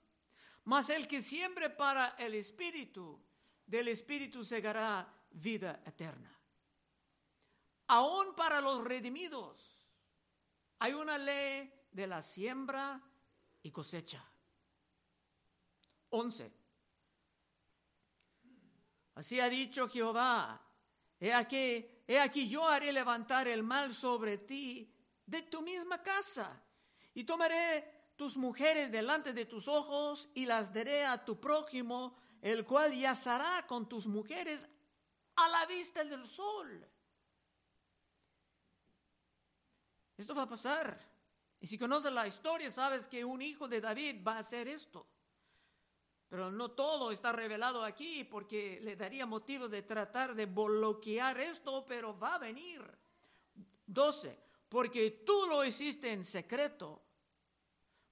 Mas 0.64 0.90
el 0.90 1.06
que 1.06 1.22
siembre 1.22 1.70
para 1.70 2.16
el 2.18 2.34
espíritu, 2.34 3.18
del 3.64 3.88
espíritu 3.88 4.44
segará 4.44 5.08
vida 5.30 5.80
eterna. 5.86 6.36
Aún 7.88 8.34
para 8.34 8.60
los 8.60 8.84
redimidos 8.84 9.76
hay 10.78 10.92
una 10.92 11.18
ley 11.18 11.72
de 11.96 12.06
la 12.06 12.22
siembra 12.22 13.00
y 13.62 13.70
cosecha. 13.70 14.22
11. 16.10 16.52
Así 19.14 19.40
ha 19.40 19.48
dicho 19.48 19.88
Jehová, 19.88 20.60
he 21.18 21.32
aquí, 21.32 21.88
he 22.06 22.20
aquí 22.20 22.50
yo 22.50 22.68
haré 22.68 22.92
levantar 22.92 23.48
el 23.48 23.62
mal 23.62 23.94
sobre 23.94 24.36
ti 24.36 24.92
de 25.24 25.42
tu 25.42 25.62
misma 25.62 26.02
casa, 26.02 26.62
y 27.14 27.24
tomaré 27.24 28.12
tus 28.14 28.36
mujeres 28.36 28.92
delante 28.92 29.32
de 29.32 29.46
tus 29.46 29.66
ojos 29.66 30.28
y 30.34 30.44
las 30.44 30.74
daré 30.74 31.06
a 31.06 31.24
tu 31.24 31.40
prójimo, 31.40 32.14
el 32.42 32.62
cual 32.66 32.92
yazará 32.92 33.66
con 33.66 33.88
tus 33.88 34.06
mujeres 34.06 34.68
a 35.36 35.48
la 35.48 35.64
vista 35.64 36.04
del 36.04 36.26
sol. 36.26 36.86
Esto 40.18 40.34
va 40.34 40.42
a 40.42 40.48
pasar. 40.48 41.15
Y 41.60 41.66
si 41.66 41.78
conoces 41.78 42.12
la 42.12 42.26
historia, 42.26 42.70
sabes 42.70 43.06
que 43.08 43.24
un 43.24 43.42
hijo 43.42 43.68
de 43.68 43.80
David 43.80 44.22
va 44.26 44.34
a 44.34 44.40
hacer 44.40 44.68
esto. 44.68 45.06
Pero 46.28 46.50
no 46.50 46.72
todo 46.72 47.12
está 47.12 47.32
revelado 47.32 47.84
aquí 47.84 48.24
porque 48.24 48.80
le 48.82 48.96
daría 48.96 49.26
motivos 49.26 49.70
de 49.70 49.82
tratar 49.82 50.34
de 50.34 50.46
bloquear 50.46 51.38
esto, 51.40 51.86
pero 51.86 52.18
va 52.18 52.34
a 52.34 52.38
venir. 52.38 52.82
12. 53.86 54.38
Porque 54.68 55.22
tú 55.24 55.46
lo 55.48 55.64
hiciste 55.64 56.12
en 56.12 56.24
secreto 56.24 57.06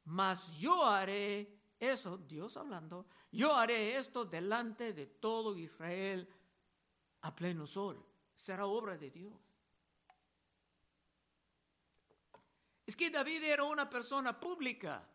mas 0.04 0.56
yo 0.58 0.84
haré 0.84 1.60
eso, 1.78 2.18
Dios 2.18 2.56
hablando, 2.56 3.06
yo 3.32 3.54
haré 3.54 3.96
esto 3.96 4.24
delante 4.24 4.92
de 4.92 5.06
todo 5.06 5.56
Israel 5.56 6.28
a 7.22 7.34
pleno 7.34 7.66
sol. 7.66 8.04
Será 8.36 8.66
obra 8.66 8.96
de 8.96 9.10
Dios. 9.10 9.32
Es 12.87 12.97
que 12.97 13.11
David 13.11 13.45
era 13.45 13.64
una 13.64 13.88
persona 13.88 14.38
pública. 14.38 15.07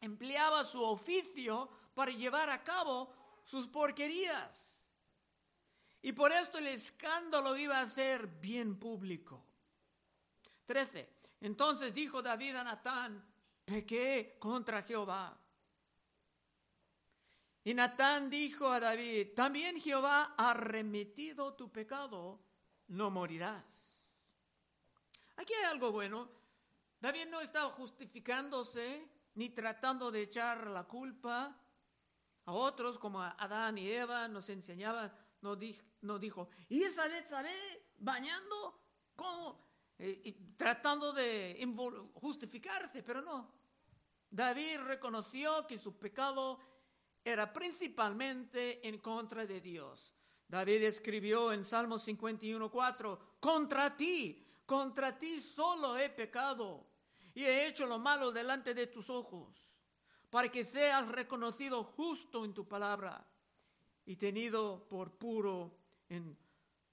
Empleaba 0.00 0.64
su 0.64 0.82
oficio 0.82 1.68
para 1.94 2.12
llevar 2.12 2.50
a 2.50 2.62
cabo 2.62 3.12
sus 3.42 3.66
porquerías. 3.66 4.84
Y 6.02 6.12
por 6.12 6.30
esto 6.32 6.58
el 6.58 6.68
escándalo 6.68 7.56
iba 7.56 7.80
a 7.80 7.88
ser 7.88 8.26
bien 8.26 8.78
público. 8.78 9.44
13. 10.66 11.08
Entonces 11.40 11.92
dijo 11.92 12.22
David 12.22 12.56
a 12.56 12.64
Natán, 12.64 13.24
pequé 13.64 14.36
contra 14.38 14.82
Jehová. 14.82 15.36
Y 17.64 17.74
Natán 17.74 18.30
dijo 18.30 18.68
a 18.68 18.80
David, 18.80 19.34
también 19.34 19.80
Jehová 19.80 20.34
ha 20.38 20.54
remitido 20.54 21.54
tu 21.54 21.70
pecado, 21.70 22.40
no 22.86 23.10
morirás. 23.10 24.00
Aquí 25.36 25.52
hay 25.54 25.64
algo 25.64 25.92
bueno. 25.92 26.37
David 27.00 27.28
no 27.30 27.40
estaba 27.40 27.70
justificándose 27.70 29.08
ni 29.34 29.50
tratando 29.50 30.10
de 30.10 30.22
echar 30.22 30.66
la 30.66 30.84
culpa 30.84 31.56
a 32.44 32.52
otros 32.52 32.98
como 32.98 33.20
a 33.20 33.30
Adán 33.38 33.78
y 33.78 33.88
Eva 33.88 34.26
nos 34.26 34.48
enseñaban, 34.48 35.12
nos, 35.40 35.58
dijo, 36.20 36.48
y 36.68 36.82
esa 36.82 37.06
vez, 37.06 37.28
¿sabe? 37.28 37.50
Bañando, 37.98 38.80
¿cómo? 39.14 39.64
Eh, 39.98 40.54
tratando 40.56 41.12
de 41.12 41.60
justificarse, 42.14 43.02
pero 43.04 43.22
no. 43.22 43.52
David 44.30 44.80
reconoció 44.80 45.66
que 45.66 45.78
su 45.78 45.96
pecado 45.98 46.58
era 47.24 47.52
principalmente 47.52 48.86
en 48.86 48.98
contra 48.98 49.46
de 49.46 49.60
Dios. 49.60 50.14
David 50.48 50.82
escribió 50.82 51.52
en 51.52 51.64
Salmo 51.64 51.98
51.4, 51.98 53.18
contra 53.38 53.96
ti, 53.96 54.44
contra 54.66 55.16
ti 55.16 55.40
solo 55.40 55.96
he 55.96 56.08
pecado 56.08 56.87
y 57.38 57.44
he 57.44 57.68
hecho 57.68 57.86
lo 57.86 58.00
malo 58.00 58.32
delante 58.32 58.74
de 58.74 58.88
tus 58.88 59.08
ojos, 59.08 59.64
para 60.28 60.50
que 60.50 60.64
seas 60.64 61.06
reconocido 61.06 61.84
justo 61.84 62.44
en 62.44 62.52
tu 62.52 62.66
palabra 62.66 63.24
y 64.06 64.16
tenido 64.16 64.88
por 64.88 65.12
puro 65.12 65.78
en 66.08 66.36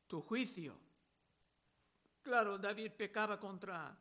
tu 0.05 0.21
juicio. 0.21 0.77
Claro, 2.21 2.59
David 2.59 2.91
pecaba 2.91 3.39
contra 3.39 3.97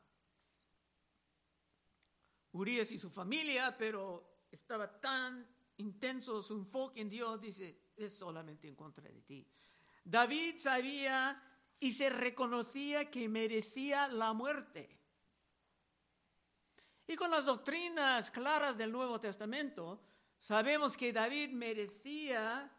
Urias 2.53 2.91
y 2.91 2.99
su 2.99 3.09
familia, 3.09 3.75
pero 3.79 4.43
estaba 4.53 5.01
tan 5.01 5.49
intenso 5.79 6.43
su 6.43 6.53
enfoque 6.57 7.01
en 7.01 7.09
Dios, 7.09 7.41
dice, 7.41 7.93
es 7.97 8.13
solamente 8.13 8.69
en 8.69 8.77
contra 8.77 9.09
de 9.09 9.23
ti. 9.23 9.49
David 10.05 10.59
sabía 10.59 11.43
y 11.81 11.95
se 11.95 12.11
reconocía 12.11 13.11
que 13.11 13.31
merecía 13.31 14.09
la 14.09 14.35
muerte. 14.35 15.04
Y 17.07 17.17
con 17.17 17.31
las 17.31 17.45
doctrinas 17.45 18.31
claras 18.31 18.77
del 18.77 18.91
Nuevo 18.91 19.21
Testamento, 19.21 20.01
sabemos 20.39 20.97
que 20.97 21.13
David 21.13 21.51
merecía 21.51 22.71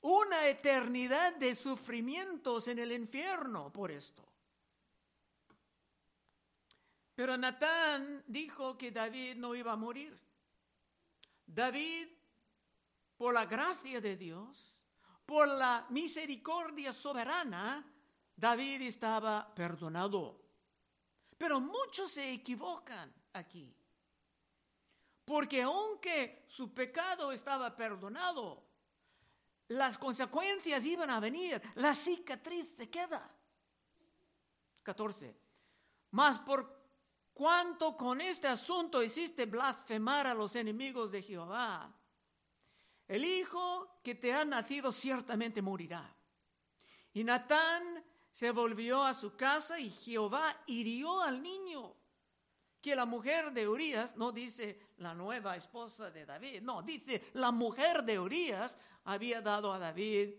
una 0.00 0.48
eternidad 0.48 1.36
de 1.36 1.54
sufrimientos 1.54 2.68
en 2.68 2.78
el 2.78 2.92
infierno 2.92 3.72
por 3.72 3.90
esto. 3.90 4.24
Pero 7.14 7.36
Natán 7.36 8.24
dijo 8.26 8.78
que 8.78 8.90
David 8.90 9.36
no 9.36 9.54
iba 9.54 9.72
a 9.72 9.76
morir. 9.76 10.18
David, 11.46 12.08
por 13.16 13.34
la 13.34 13.46
gracia 13.46 14.00
de 14.00 14.16
Dios, 14.16 14.72
por 15.26 15.48
la 15.48 15.86
misericordia 15.90 16.92
soberana, 16.92 17.84
David 18.36 18.82
estaba 18.82 19.52
perdonado. 19.54 20.40
Pero 21.36 21.60
muchos 21.60 22.12
se 22.12 22.32
equivocan 22.32 23.17
aquí. 23.32 23.74
Porque 25.24 25.62
aunque 25.62 26.44
su 26.48 26.72
pecado 26.72 27.32
estaba 27.32 27.76
perdonado, 27.76 28.64
las 29.68 29.98
consecuencias 29.98 30.84
iban 30.84 31.10
a 31.10 31.20
venir, 31.20 31.60
la 31.74 31.94
cicatriz 31.94 32.74
se 32.76 32.88
queda. 32.88 33.30
14. 34.82 35.36
Mas 36.12 36.40
por 36.40 36.78
cuanto 37.34 37.94
con 37.96 38.20
este 38.22 38.48
asunto 38.48 39.02
hiciste 39.02 39.44
blasfemar 39.44 40.26
a 40.26 40.34
los 40.34 40.56
enemigos 40.56 41.12
de 41.12 41.22
Jehová, 41.22 41.94
el 43.06 43.24
hijo 43.24 44.00
que 44.02 44.14
te 44.14 44.32
ha 44.32 44.44
nacido 44.46 44.92
ciertamente 44.92 45.60
morirá. 45.60 46.16
Y 47.12 47.24
Natán 47.24 48.04
se 48.30 48.50
volvió 48.50 49.02
a 49.02 49.12
su 49.12 49.36
casa 49.36 49.78
y 49.78 49.90
Jehová 49.90 50.62
hirió 50.66 51.20
al 51.20 51.42
niño. 51.42 51.97
Que 52.80 52.94
la 52.94 53.04
mujer 53.04 53.52
de 53.52 53.68
Urias, 53.68 54.16
no 54.16 54.32
dice 54.32 54.78
la 54.98 55.14
nueva 55.14 55.56
esposa 55.56 56.10
de 56.10 56.24
David, 56.24 56.62
no, 56.62 56.82
dice 56.82 57.22
la 57.34 57.50
mujer 57.50 58.04
de 58.04 58.18
Urias 58.18 58.76
había 59.04 59.40
dado 59.40 59.72
a 59.72 59.78
David 59.78 60.34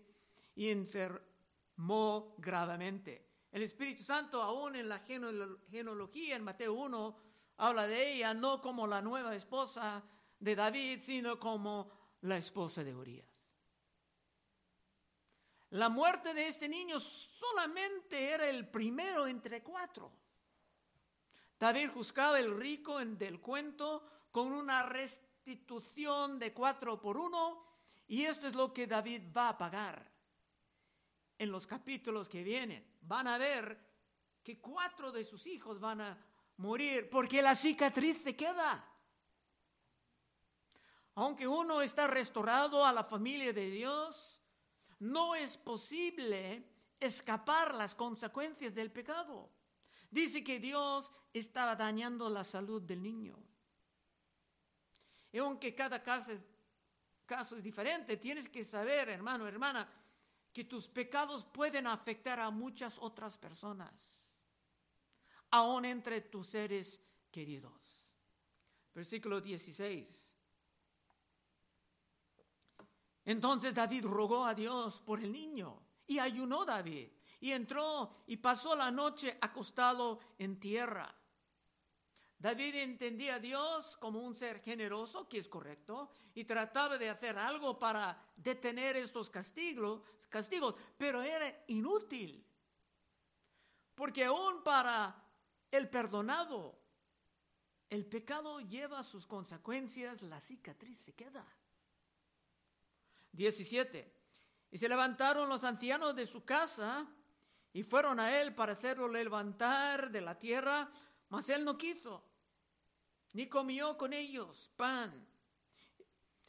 y 0.54 0.70
enfermó 0.70 2.34
gravemente. 2.38 3.30
El 3.52 3.62
Espíritu 3.62 4.04
Santo, 4.04 4.40
aún 4.40 4.76
en 4.76 4.88
la 4.88 5.00
genealogía, 5.00 6.36
en 6.36 6.44
Mateo 6.44 6.72
1, 6.74 7.16
habla 7.58 7.86
de 7.86 8.14
ella 8.14 8.32
no 8.32 8.60
como 8.60 8.86
la 8.86 9.02
nueva 9.02 9.34
esposa 9.34 10.02
de 10.38 10.54
David, 10.54 11.00
sino 11.00 11.38
como 11.38 11.90
la 12.22 12.36
esposa 12.36 12.84
de 12.84 12.94
Urias. 12.94 13.26
La 15.70 15.88
muerte 15.88 16.34
de 16.34 16.48
este 16.48 16.68
niño 16.68 16.98
solamente 16.98 18.30
era 18.30 18.48
el 18.48 18.68
primero 18.68 19.26
entre 19.26 19.62
cuatro. 19.62 20.12
David 21.60 21.90
juzgaba 21.90 22.40
el 22.40 22.58
rico 22.58 22.98
del 23.04 23.38
cuento 23.38 24.02
con 24.32 24.50
una 24.50 24.82
restitución 24.82 26.38
de 26.38 26.54
cuatro 26.54 26.98
por 26.98 27.18
uno, 27.18 27.62
y 28.08 28.24
esto 28.24 28.48
es 28.48 28.54
lo 28.54 28.72
que 28.72 28.86
David 28.86 29.24
va 29.36 29.50
a 29.50 29.58
pagar 29.58 30.10
en 31.36 31.52
los 31.52 31.66
capítulos 31.66 32.30
que 32.30 32.42
vienen. 32.42 32.82
Van 33.02 33.28
a 33.28 33.36
ver 33.36 33.78
que 34.42 34.58
cuatro 34.58 35.12
de 35.12 35.22
sus 35.22 35.46
hijos 35.46 35.78
van 35.78 36.00
a 36.00 36.18
morir 36.56 37.10
porque 37.10 37.42
la 37.42 37.54
cicatriz 37.54 38.22
se 38.22 38.34
queda. 38.34 38.82
Aunque 41.16 41.46
uno 41.46 41.82
está 41.82 42.06
restaurado 42.06 42.86
a 42.86 42.92
la 42.94 43.04
familia 43.04 43.52
de 43.52 43.70
Dios, 43.70 44.40
no 45.00 45.34
es 45.34 45.58
posible 45.58 46.64
escapar 46.98 47.74
las 47.74 47.94
consecuencias 47.94 48.74
del 48.74 48.90
pecado. 48.90 49.59
Dice 50.10 50.42
que 50.42 50.58
Dios 50.58 51.10
estaba 51.32 51.76
dañando 51.76 52.28
la 52.28 52.42
salud 52.42 52.82
del 52.82 53.02
niño. 53.02 53.38
Y 55.32 55.38
aunque 55.38 55.74
cada 55.74 56.02
caso 56.02 56.32
es, 56.32 57.62
diferente, 57.62 58.16
tienes 58.16 58.48
que 58.48 58.64
saber, 58.64 59.08
hermano, 59.08 59.46
hermana, 59.46 59.88
que 60.52 60.64
tus 60.64 60.88
pecados 60.88 61.44
pueden 61.44 61.86
afectar 61.86 62.40
a 62.40 62.50
muchas 62.50 62.98
otras 62.98 63.38
personas, 63.38 63.92
aún 65.52 65.84
entre 65.84 66.22
tus 66.22 66.48
seres 66.48 67.00
queridos. 67.30 68.02
Versículo 68.92 69.40
16. 69.40 70.28
Entonces 73.26 73.72
David 73.72 74.06
rogó 74.06 74.44
a 74.44 74.54
Dios 74.54 75.00
por 75.00 75.20
el 75.20 75.30
niño 75.30 75.80
y 76.08 76.18
ayunó 76.18 76.64
David 76.64 77.08
y 77.40 77.52
entró 77.52 78.12
y 78.26 78.36
pasó 78.36 78.76
la 78.76 78.90
noche 78.90 79.36
acostado 79.40 80.20
en 80.38 80.60
tierra. 80.60 81.14
David 82.38 82.76
entendía 82.76 83.34
a 83.34 83.38
Dios 83.38 83.96
como 83.98 84.20
un 84.20 84.34
ser 84.34 84.62
generoso, 84.62 85.28
que 85.28 85.38
es 85.38 85.48
correcto, 85.48 86.10
y 86.34 86.44
trataba 86.44 86.96
de 86.96 87.10
hacer 87.10 87.36
algo 87.38 87.78
para 87.78 88.18
detener 88.36 88.96
estos 88.96 89.28
castigos, 89.28 90.02
castigos, 90.30 90.74
pero 90.96 91.22
era 91.22 91.64
inútil. 91.68 92.46
Porque 93.94 94.24
aún 94.24 94.62
para 94.62 95.22
el 95.70 95.90
perdonado, 95.90 96.78
el 97.90 98.06
pecado 98.06 98.60
lleva 98.60 99.02
sus 99.02 99.26
consecuencias, 99.26 100.22
la 100.22 100.40
cicatriz 100.40 100.98
se 100.98 101.12
queda. 101.12 101.44
17. 103.32 104.16
Y 104.70 104.78
se 104.78 104.88
levantaron 104.88 105.48
los 105.48 105.64
ancianos 105.64 106.16
de 106.16 106.26
su 106.26 106.44
casa 106.44 107.06
y 107.72 107.82
fueron 107.82 108.20
a 108.20 108.40
él 108.40 108.54
para 108.54 108.72
hacerlo 108.72 109.08
levantar 109.08 110.10
de 110.10 110.20
la 110.20 110.38
tierra, 110.38 110.90
mas 111.28 111.48
él 111.48 111.64
no 111.64 111.78
quiso 111.78 112.30
ni 113.32 113.46
comió 113.46 113.96
con 113.96 114.12
ellos 114.12 114.70
pan. 114.76 115.26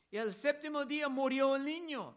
Y 0.10 0.18
al 0.18 0.34
séptimo 0.34 0.86
día 0.86 1.10
murió 1.10 1.56
el 1.56 1.64
niño. 1.64 2.16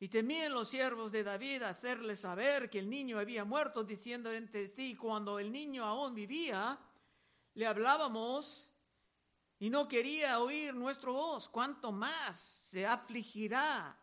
Y 0.00 0.08
temían 0.08 0.52
los 0.52 0.68
siervos 0.68 1.10
de 1.10 1.24
David 1.24 1.62
hacerle 1.62 2.14
saber 2.14 2.70
que 2.70 2.78
el 2.78 2.88
niño 2.88 3.18
había 3.18 3.44
muerto, 3.44 3.82
diciendo 3.82 4.30
entre 4.32 4.68
sí, 4.68 4.94
cuando 4.94 5.40
el 5.40 5.50
niño 5.50 5.84
aún 5.84 6.14
vivía, 6.14 6.78
le 7.54 7.66
hablábamos 7.66 8.68
y 9.58 9.70
no 9.70 9.88
quería 9.88 10.38
oír 10.38 10.72
nuestra 10.74 11.10
voz. 11.10 11.48
¿Cuánto 11.48 11.90
más 11.90 12.38
se 12.38 12.86
afligirá 12.86 13.98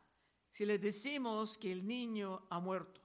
si 0.49 0.65
le 0.65 0.77
decimos 0.77 1.57
que 1.57 1.71
el 1.71 1.87
niño 1.87 2.45
ha 2.49 2.59
muerto? 2.59 3.04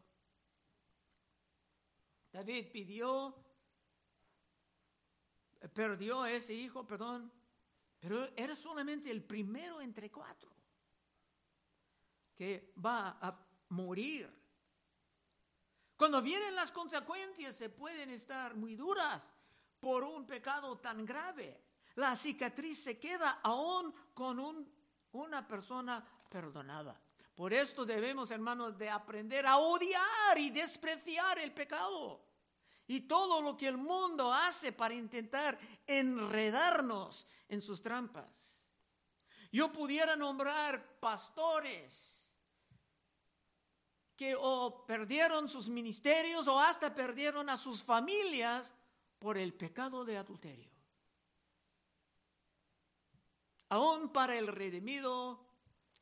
David 2.32 2.70
pidió, 2.72 3.34
perdió 5.72 6.22
a 6.22 6.30
ese 6.30 6.54
hijo, 6.54 6.86
perdón, 6.86 7.32
pero 7.98 8.24
era 8.36 8.56
solamente 8.56 9.10
el 9.10 9.22
primero 9.22 9.80
entre 9.80 10.10
cuatro 10.10 10.50
que 12.34 12.72
va 12.82 13.18
a 13.20 13.38
morir. 13.68 14.32
Cuando 15.96 16.22
vienen 16.22 16.54
las 16.54 16.72
consecuencias 16.72 17.54
se 17.54 17.68
pueden 17.68 18.08
estar 18.08 18.54
muy 18.54 18.74
duras 18.74 19.22
por 19.78 20.04
un 20.04 20.26
pecado 20.26 20.78
tan 20.78 21.04
grave. 21.04 21.62
La 21.96 22.16
cicatriz 22.16 22.82
se 22.82 22.98
queda 22.98 23.40
aún 23.42 23.92
con 24.14 24.66
una 25.12 25.46
persona 25.46 26.02
perdonada. 26.30 26.98
Por 27.40 27.54
esto 27.54 27.86
debemos, 27.86 28.30
hermanos, 28.30 28.76
de 28.76 28.90
aprender 28.90 29.46
a 29.46 29.56
odiar 29.56 30.36
y 30.36 30.50
despreciar 30.50 31.38
el 31.38 31.52
pecado. 31.52 32.20
Y 32.86 33.00
todo 33.08 33.40
lo 33.40 33.56
que 33.56 33.66
el 33.66 33.78
mundo 33.78 34.30
hace 34.30 34.72
para 34.72 34.92
intentar 34.92 35.58
enredarnos 35.86 37.26
en 37.48 37.62
sus 37.62 37.80
trampas. 37.80 38.62
Yo 39.50 39.72
pudiera 39.72 40.16
nombrar 40.16 41.00
pastores 41.00 42.30
que 44.14 44.36
o 44.38 44.84
perdieron 44.86 45.48
sus 45.48 45.70
ministerios 45.70 46.46
o 46.46 46.60
hasta 46.60 46.94
perdieron 46.94 47.48
a 47.48 47.56
sus 47.56 47.82
familias 47.82 48.70
por 49.18 49.38
el 49.38 49.54
pecado 49.54 50.04
de 50.04 50.18
adulterio. 50.18 50.70
Aún 53.70 54.12
para 54.12 54.36
el 54.36 54.46
redimido, 54.46 55.49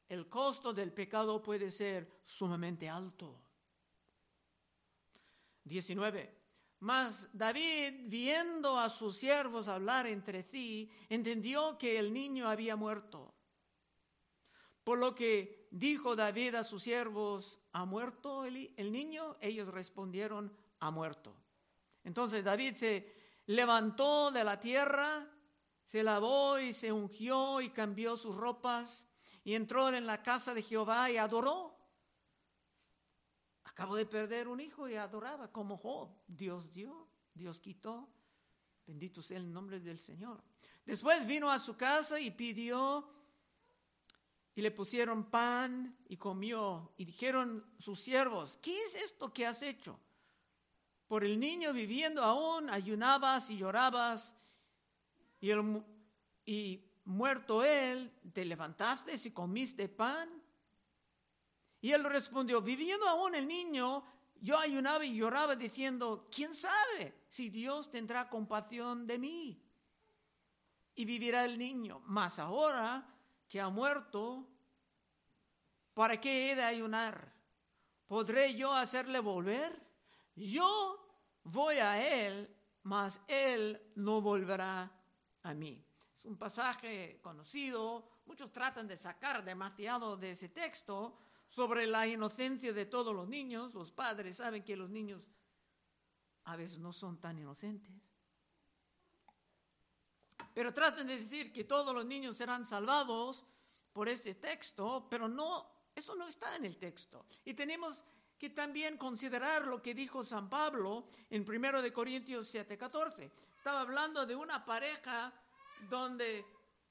el 0.08 0.28
costo 0.28 0.72
del 0.72 0.92
pecado 0.92 1.42
puede 1.42 1.70
ser 1.70 2.20
sumamente 2.24 2.88
alto. 2.88 3.38
19. 5.64 6.38
Mas 6.80 7.28
David, 7.32 8.04
viendo 8.04 8.78
a 8.78 8.88
sus 8.88 9.16
siervos 9.16 9.68
hablar 9.68 10.06
entre 10.06 10.42
sí, 10.42 10.90
entendió 11.08 11.76
que 11.76 11.98
el 11.98 12.12
niño 12.12 12.48
había 12.48 12.76
muerto. 12.76 13.34
Por 14.84 14.98
lo 14.98 15.14
que 15.14 15.68
dijo 15.70 16.16
David 16.16 16.54
a 16.54 16.64
sus 16.64 16.82
siervos, 16.82 17.58
¿ha 17.72 17.84
muerto 17.84 18.44
el, 18.44 18.92
niño? 18.92 19.36
Ellos 19.40 19.68
respondieron, 19.68 20.56
ha 20.80 20.90
muerto. 20.90 21.34
Entonces 22.04 22.44
David 22.44 22.74
se 22.74 23.14
levantó 23.46 24.30
de 24.30 24.44
la 24.44 24.60
tierra, 24.60 25.28
se 25.84 26.02
lavó 26.02 26.58
y 26.58 26.72
se 26.72 26.92
ungió 26.92 27.60
y 27.60 27.70
cambió 27.70 28.16
sus 28.16 28.36
ropas 28.36 29.07
y 29.44 29.54
entró 29.54 29.88
en 29.92 30.06
la 30.06 30.22
casa 30.22 30.54
de 30.54 30.62
Jehová 30.62 31.10
y 31.10 31.16
adoró. 31.16 31.76
Acabo 33.64 33.96
de 33.96 34.06
perder 34.06 34.48
un 34.48 34.60
hijo 34.60 34.88
y 34.88 34.96
adoraba 34.96 35.52
como 35.52 35.76
Job. 35.76 36.10
Dios 36.26 36.72
dio, 36.72 37.08
Dios 37.34 37.60
quitó. 37.60 38.08
Bendito 38.86 39.22
sea 39.22 39.36
el 39.38 39.52
nombre 39.52 39.80
del 39.80 39.98
Señor. 39.98 40.42
Después 40.84 41.26
vino 41.26 41.50
a 41.50 41.58
su 41.58 41.76
casa 41.76 42.18
y 42.18 42.30
pidió 42.30 43.08
y 44.54 44.60
le 44.60 44.72
pusieron 44.72 45.30
pan 45.30 45.96
y 46.08 46.16
comió. 46.16 46.92
Y 46.96 47.04
dijeron 47.04 47.64
sus 47.78 48.00
siervos, 48.00 48.58
¿qué 48.60 48.76
es 48.86 48.94
esto 48.96 49.32
que 49.32 49.46
has 49.46 49.62
hecho? 49.62 50.00
Por 51.06 51.22
el 51.22 51.38
niño 51.38 51.72
viviendo 51.72 52.24
aún, 52.24 52.68
ayunabas 52.68 53.50
y 53.50 53.58
llorabas. 53.58 54.34
Y, 55.40 55.52
y 56.44 56.87
muerto 57.08 57.64
él, 57.64 58.12
te 58.32 58.44
levantaste 58.44 59.16
y 59.22 59.30
comiste 59.30 59.88
pan. 59.88 60.28
Y 61.80 61.92
él 61.92 62.04
respondió, 62.04 62.60
viviendo 62.60 63.08
aún 63.08 63.34
el 63.34 63.48
niño, 63.48 64.04
yo 64.40 64.58
ayunaba 64.58 65.04
y 65.04 65.16
lloraba 65.16 65.56
diciendo, 65.56 66.28
¿quién 66.30 66.54
sabe 66.54 67.24
si 67.28 67.48
Dios 67.48 67.90
tendrá 67.90 68.28
compasión 68.28 69.06
de 69.06 69.18
mí? 69.18 69.62
Y 70.94 71.04
vivirá 71.04 71.44
el 71.44 71.58
niño. 71.58 72.02
Mas 72.04 72.38
ahora 72.38 73.06
que 73.48 73.60
ha 73.60 73.70
muerto, 73.70 74.46
¿para 75.94 76.20
qué 76.20 76.50
he 76.50 76.56
de 76.56 76.64
ayunar? 76.64 77.32
¿Podré 78.06 78.54
yo 78.54 78.72
hacerle 78.74 79.20
volver? 79.20 79.80
Yo 80.34 81.06
voy 81.44 81.76
a 81.76 82.26
él, 82.26 82.54
mas 82.82 83.20
él 83.28 83.80
no 83.94 84.20
volverá 84.20 84.92
a 85.42 85.54
mí. 85.54 85.87
Es 86.18 86.24
un 86.24 86.36
pasaje 86.36 87.20
conocido, 87.22 88.04
muchos 88.26 88.52
tratan 88.52 88.88
de 88.88 88.96
sacar 88.96 89.44
demasiado 89.44 90.16
de 90.16 90.32
ese 90.32 90.48
texto 90.48 91.16
sobre 91.46 91.86
la 91.86 92.08
inocencia 92.08 92.72
de 92.72 92.86
todos 92.86 93.14
los 93.14 93.28
niños. 93.28 93.72
Los 93.72 93.92
padres 93.92 94.38
saben 94.38 94.64
que 94.64 94.76
los 94.76 94.90
niños 94.90 95.30
a 96.42 96.56
veces 96.56 96.80
no 96.80 96.92
son 96.92 97.20
tan 97.20 97.38
inocentes. 97.38 97.94
Pero 100.52 100.74
tratan 100.74 101.06
de 101.06 101.18
decir 101.18 101.52
que 101.52 101.62
todos 101.62 101.94
los 101.94 102.04
niños 102.04 102.36
serán 102.36 102.66
salvados 102.66 103.44
por 103.92 104.08
este 104.08 104.34
texto, 104.34 105.06
pero 105.08 105.28
no, 105.28 105.70
eso 105.94 106.16
no 106.16 106.26
está 106.26 106.56
en 106.56 106.64
el 106.64 106.78
texto. 106.78 107.26
Y 107.44 107.54
tenemos 107.54 108.02
que 108.36 108.50
también 108.50 108.98
considerar 108.98 109.68
lo 109.68 109.80
que 109.80 109.94
dijo 109.94 110.24
San 110.24 110.50
Pablo 110.50 111.06
en 111.30 111.48
1 111.48 111.80
de 111.80 111.92
Corintios 111.92 112.52
7:14. 112.52 113.30
Estaba 113.56 113.82
hablando 113.82 114.26
de 114.26 114.34
una 114.34 114.64
pareja 114.64 115.32
donde 115.88 116.44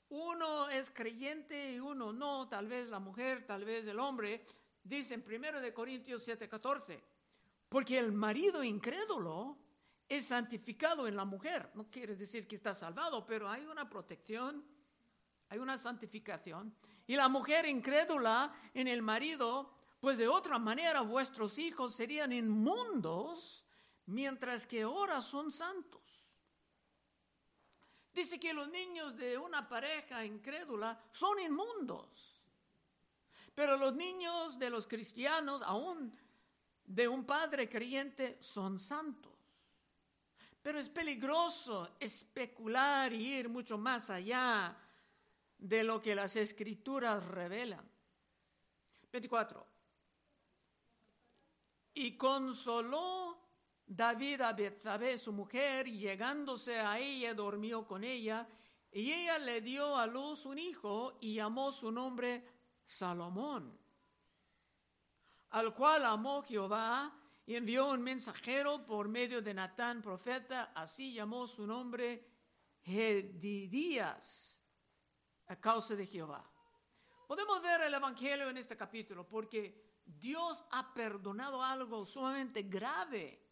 uno 0.10 0.70
es 0.70 0.90
creyente 0.90 1.74
y 1.74 1.80
uno 1.80 2.14
no, 2.14 2.48
tal 2.48 2.68
vez 2.68 2.88
la 2.88 3.00
mujer, 3.00 3.46
tal 3.46 3.66
vez 3.66 3.86
el 3.88 4.00
hombre. 4.00 4.46
Dice 4.84 5.16
en 5.16 5.24
1 5.26 5.60
de 5.60 5.74
Corintios 5.74 6.26
7:14, 6.28 7.02
porque 7.68 8.00
el 8.00 8.14
marido 8.14 8.64
incrédulo 8.64 9.58
es 10.08 10.28
santificado 10.28 11.08
en 11.08 11.16
la 11.16 11.26
mujer. 11.26 11.70
No 11.74 11.90
quiere 11.90 12.16
decir 12.16 12.48
que 12.48 12.56
está 12.56 12.74
salvado, 12.74 13.26
pero 13.26 13.50
hay 13.50 13.66
una 13.66 13.90
protección, 13.90 14.64
hay 15.50 15.60
una 15.60 15.78
santificación. 15.78 16.74
Y 17.06 17.16
la 17.16 17.28
mujer 17.28 17.66
incrédula 17.66 18.54
en 18.74 18.88
el 18.88 19.02
marido, 19.02 19.74
pues 20.00 20.18
de 20.18 20.28
otra 20.28 20.60
manera 20.60 21.02
vuestros 21.02 21.58
hijos 21.58 21.94
serían 21.94 22.32
inmundos, 22.32 23.66
mientras 24.06 24.66
que 24.66 24.84
ahora 24.84 25.22
son 25.22 25.52
santos. 25.52 26.07
Dice 28.18 28.40
que 28.40 28.52
los 28.52 28.68
niños 28.70 29.16
de 29.16 29.38
una 29.38 29.70
pareja 29.70 30.26
incrédula 30.26 31.00
son 31.12 31.40
inmundos. 31.40 32.42
Pero 33.54 33.78
los 33.78 33.94
niños 33.94 34.58
de 34.58 34.72
los 34.72 34.88
cristianos, 34.88 35.62
aún 35.62 36.18
de 36.84 37.08
un 37.08 37.26
padre 37.26 37.70
creyente, 37.70 38.40
son 38.42 38.80
santos. 38.80 39.36
Pero 40.64 40.80
es 40.80 40.90
peligroso 40.90 41.96
especular 42.00 43.14
y 43.14 43.36
ir 43.36 43.50
mucho 43.50 43.78
más 43.78 44.10
allá 44.10 44.76
de 45.56 45.84
lo 45.84 46.02
que 46.02 46.16
las 46.16 46.36
escrituras 46.38 47.24
revelan. 47.24 47.88
24. 49.12 49.64
Y 51.94 52.18
consoló 52.18 53.47
David 53.88 54.42
a 54.42 54.52
Betsabé, 54.52 55.18
su 55.18 55.32
mujer, 55.32 55.90
llegándose 55.90 56.78
a 56.78 57.00
ella, 57.00 57.34
durmió 57.34 57.88
con 57.88 58.04
ella, 58.04 58.46
y 58.92 59.14
ella 59.14 59.40
le 59.40 59.62
dio 59.62 59.96
a 59.96 60.06
luz 60.08 60.46
un 60.46 60.60
hijo 60.60 61.18
y 61.22 61.36
llamó 61.36 61.72
su 61.72 61.90
nombre 61.90 62.44
Salomón, 62.84 63.80
al 65.52 65.74
cual 65.74 66.04
amó 66.06 66.44
Jehová 66.44 67.18
y 67.46 67.56
envió 67.56 67.88
un 67.88 68.02
mensajero 68.02 68.86
por 68.86 69.08
medio 69.08 69.42
de 69.42 69.54
Natán, 69.54 70.02
profeta, 70.02 70.74
así 70.76 71.14
llamó 71.14 71.48
su 71.48 71.66
nombre 71.66 72.28
Gedidías 72.82 74.62
a 75.48 75.56
causa 75.56 75.96
de 75.96 76.06
Jehová. 76.06 76.50
Podemos 77.26 77.62
ver 77.62 77.82
el 77.82 77.94
Evangelio 77.94 78.50
en 78.50 78.58
este 78.58 78.76
capítulo 78.76 79.26
porque 79.26 80.02
Dios 80.06 80.66
ha 80.72 80.94
perdonado 80.94 81.64
algo 81.64 82.06
sumamente 82.06 82.64
grave 82.64 83.47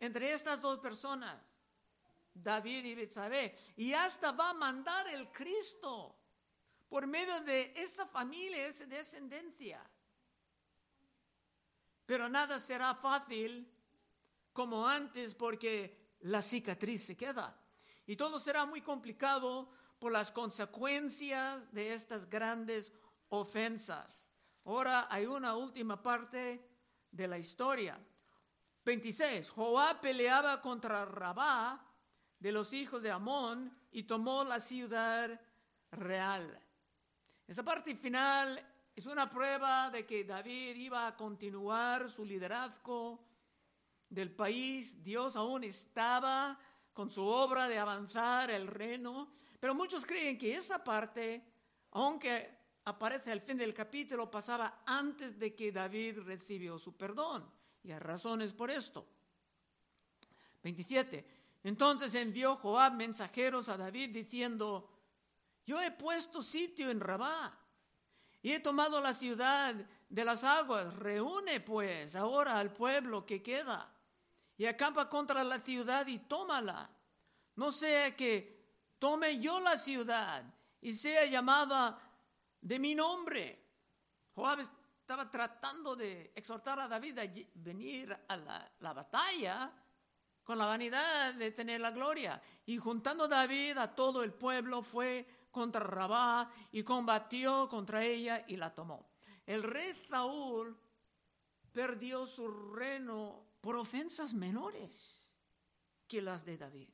entre 0.00 0.32
estas 0.32 0.60
dos 0.60 0.78
personas, 0.78 1.36
David 2.34 2.84
y 2.84 2.94
Betsabé, 2.94 3.54
y 3.76 3.92
hasta 3.92 4.32
va 4.32 4.50
a 4.50 4.54
mandar 4.54 5.08
el 5.08 5.30
Cristo 5.30 6.16
por 6.88 7.06
medio 7.06 7.40
de 7.40 7.72
esa 7.76 8.06
familia, 8.06 8.66
esa 8.66 8.86
descendencia. 8.86 9.84
Pero 12.06 12.28
nada 12.28 12.58
será 12.58 12.94
fácil 12.94 13.70
como 14.52 14.88
antes 14.88 15.34
porque 15.34 16.14
la 16.20 16.40
cicatriz 16.40 17.04
se 17.04 17.16
queda. 17.16 17.60
Y 18.06 18.16
todo 18.16 18.40
será 18.40 18.64
muy 18.64 18.80
complicado 18.80 19.70
por 19.98 20.12
las 20.12 20.32
consecuencias 20.32 21.70
de 21.72 21.92
estas 21.92 22.28
grandes 22.28 22.92
ofensas. 23.28 24.24
Ahora 24.64 25.06
hay 25.10 25.26
una 25.26 25.56
última 25.56 26.02
parte 26.02 26.66
de 27.10 27.28
la 27.28 27.38
historia. 27.38 28.00
26. 28.88 29.50
Joab 29.50 30.00
peleaba 30.00 30.62
contra 30.62 31.04
Rabá, 31.04 31.78
de 32.38 32.52
los 32.52 32.72
hijos 32.72 33.02
de 33.02 33.10
Amón 33.10 33.70
y 33.92 34.04
tomó 34.04 34.44
la 34.44 34.60
ciudad 34.60 35.38
real. 35.90 36.58
Esa 37.46 37.62
parte 37.62 37.94
final 37.96 38.58
es 38.96 39.04
una 39.04 39.28
prueba 39.28 39.90
de 39.90 40.06
que 40.06 40.24
David 40.24 40.74
iba 40.76 41.06
a 41.06 41.14
continuar 41.14 42.10
su 42.10 42.24
liderazgo 42.24 43.22
del 44.08 44.34
país. 44.34 45.04
Dios 45.04 45.36
aún 45.36 45.64
estaba 45.64 46.58
con 46.94 47.10
su 47.10 47.26
obra 47.26 47.68
de 47.68 47.78
avanzar 47.78 48.50
el 48.50 48.68
reino, 48.68 49.28
pero 49.60 49.74
muchos 49.74 50.06
creen 50.06 50.38
que 50.38 50.54
esa 50.54 50.82
parte, 50.82 51.44
aunque 51.90 52.56
aparece 52.86 53.32
al 53.32 53.42
fin 53.42 53.58
del 53.58 53.74
capítulo, 53.74 54.30
pasaba 54.30 54.80
antes 54.86 55.38
de 55.38 55.54
que 55.54 55.72
David 55.72 56.20
recibió 56.20 56.78
su 56.78 56.96
perdón. 56.96 57.57
Y 57.88 57.92
hay 57.92 58.00
razones 58.00 58.52
por 58.52 58.70
esto. 58.70 59.08
27. 60.62 61.26
Entonces 61.64 62.14
envió 62.14 62.56
Joab 62.56 62.92
mensajeros 62.92 63.70
a 63.70 63.78
David 63.78 64.10
diciendo, 64.10 64.90
yo 65.64 65.80
he 65.80 65.90
puesto 65.92 66.42
sitio 66.42 66.90
en 66.90 67.00
Rabá 67.00 67.58
y 68.42 68.52
he 68.52 68.60
tomado 68.60 69.00
la 69.00 69.14
ciudad 69.14 69.74
de 70.06 70.24
las 70.26 70.44
aguas. 70.44 70.96
Reúne 70.96 71.60
pues 71.60 72.14
ahora 72.14 72.58
al 72.58 72.74
pueblo 72.74 73.24
que 73.24 73.42
queda 73.42 73.90
y 74.58 74.66
acampa 74.66 75.08
contra 75.08 75.42
la 75.42 75.58
ciudad 75.58 76.06
y 76.08 76.18
tómala. 76.18 76.90
No 77.56 77.72
sea 77.72 78.14
que 78.14 78.66
tome 78.98 79.40
yo 79.40 79.60
la 79.60 79.78
ciudad 79.78 80.44
y 80.82 80.94
sea 80.94 81.24
llamada 81.24 81.98
de 82.60 82.78
mi 82.78 82.94
nombre. 82.94 83.64
Joab 84.34 84.60
estaba 85.08 85.30
tratando 85.30 85.96
de 85.96 86.32
exhortar 86.36 86.78
a 86.80 86.86
David 86.86 87.18
a 87.18 87.24
venir 87.54 88.14
a 88.28 88.36
la, 88.36 88.72
la 88.80 88.92
batalla 88.92 89.72
con 90.44 90.58
la 90.58 90.66
vanidad 90.66 91.32
de 91.32 91.50
tener 91.52 91.80
la 91.80 91.92
gloria. 91.92 92.42
Y 92.66 92.76
juntando 92.76 93.26
David 93.26 93.78
a 93.78 93.94
todo 93.94 94.22
el 94.22 94.34
pueblo 94.34 94.82
fue 94.82 95.26
contra 95.50 95.80
Rabá 95.80 96.52
y 96.72 96.82
combatió 96.82 97.70
contra 97.70 98.04
ella 98.04 98.44
y 98.48 98.56
la 98.56 98.74
tomó. 98.74 99.08
El 99.46 99.62
rey 99.62 99.94
Saúl 100.10 100.78
perdió 101.72 102.26
su 102.26 102.46
reino 102.74 103.46
por 103.62 103.76
ofensas 103.76 104.34
menores 104.34 105.22
que 106.06 106.20
las 106.20 106.44
de 106.44 106.58
David. 106.58 106.90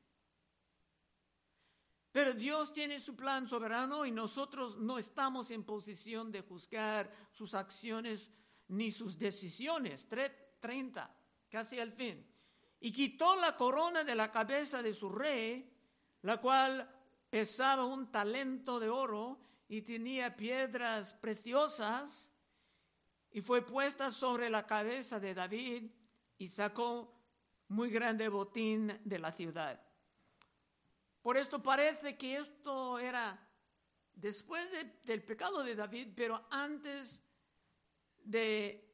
Pero 2.14 2.32
Dios 2.32 2.72
tiene 2.72 3.00
su 3.00 3.16
plan 3.16 3.48
soberano 3.48 4.06
y 4.06 4.12
nosotros 4.12 4.78
no 4.78 4.98
estamos 4.98 5.50
en 5.50 5.64
posición 5.64 6.30
de 6.30 6.42
juzgar 6.42 7.10
sus 7.32 7.54
acciones 7.54 8.30
ni 8.68 8.92
sus 8.92 9.18
decisiones. 9.18 10.06
30, 10.06 11.10
casi 11.50 11.80
al 11.80 11.90
fin 11.90 12.24
y 12.84 12.92
quitó 12.92 13.34
la 13.36 13.56
corona 13.56 14.04
de 14.04 14.14
la 14.14 14.30
cabeza 14.30 14.82
de 14.82 14.92
su 14.92 15.08
rey, 15.08 15.72
la 16.20 16.38
cual 16.38 16.86
pesaba 17.30 17.86
un 17.86 18.12
talento 18.12 18.78
de 18.78 18.90
oro 18.90 19.40
y 19.68 19.80
tenía 19.80 20.36
piedras 20.36 21.14
preciosas, 21.14 22.30
y 23.30 23.40
fue 23.40 23.62
puesta 23.62 24.10
sobre 24.10 24.50
la 24.50 24.66
cabeza 24.66 25.18
de 25.18 25.32
David 25.32 25.90
y 26.36 26.46
sacó 26.46 27.10
muy 27.68 27.88
grande 27.88 28.28
botín 28.28 29.00
de 29.02 29.18
la 29.18 29.32
ciudad. 29.32 29.80
Por 31.24 31.38
esto 31.38 31.62
parece 31.62 32.18
que 32.18 32.36
esto 32.36 32.98
era 32.98 33.48
después 34.12 34.68
del 35.04 35.22
pecado 35.22 35.62
de 35.62 35.74
David, 35.74 36.08
pero 36.14 36.44
antes 36.50 37.22
de 38.18 38.86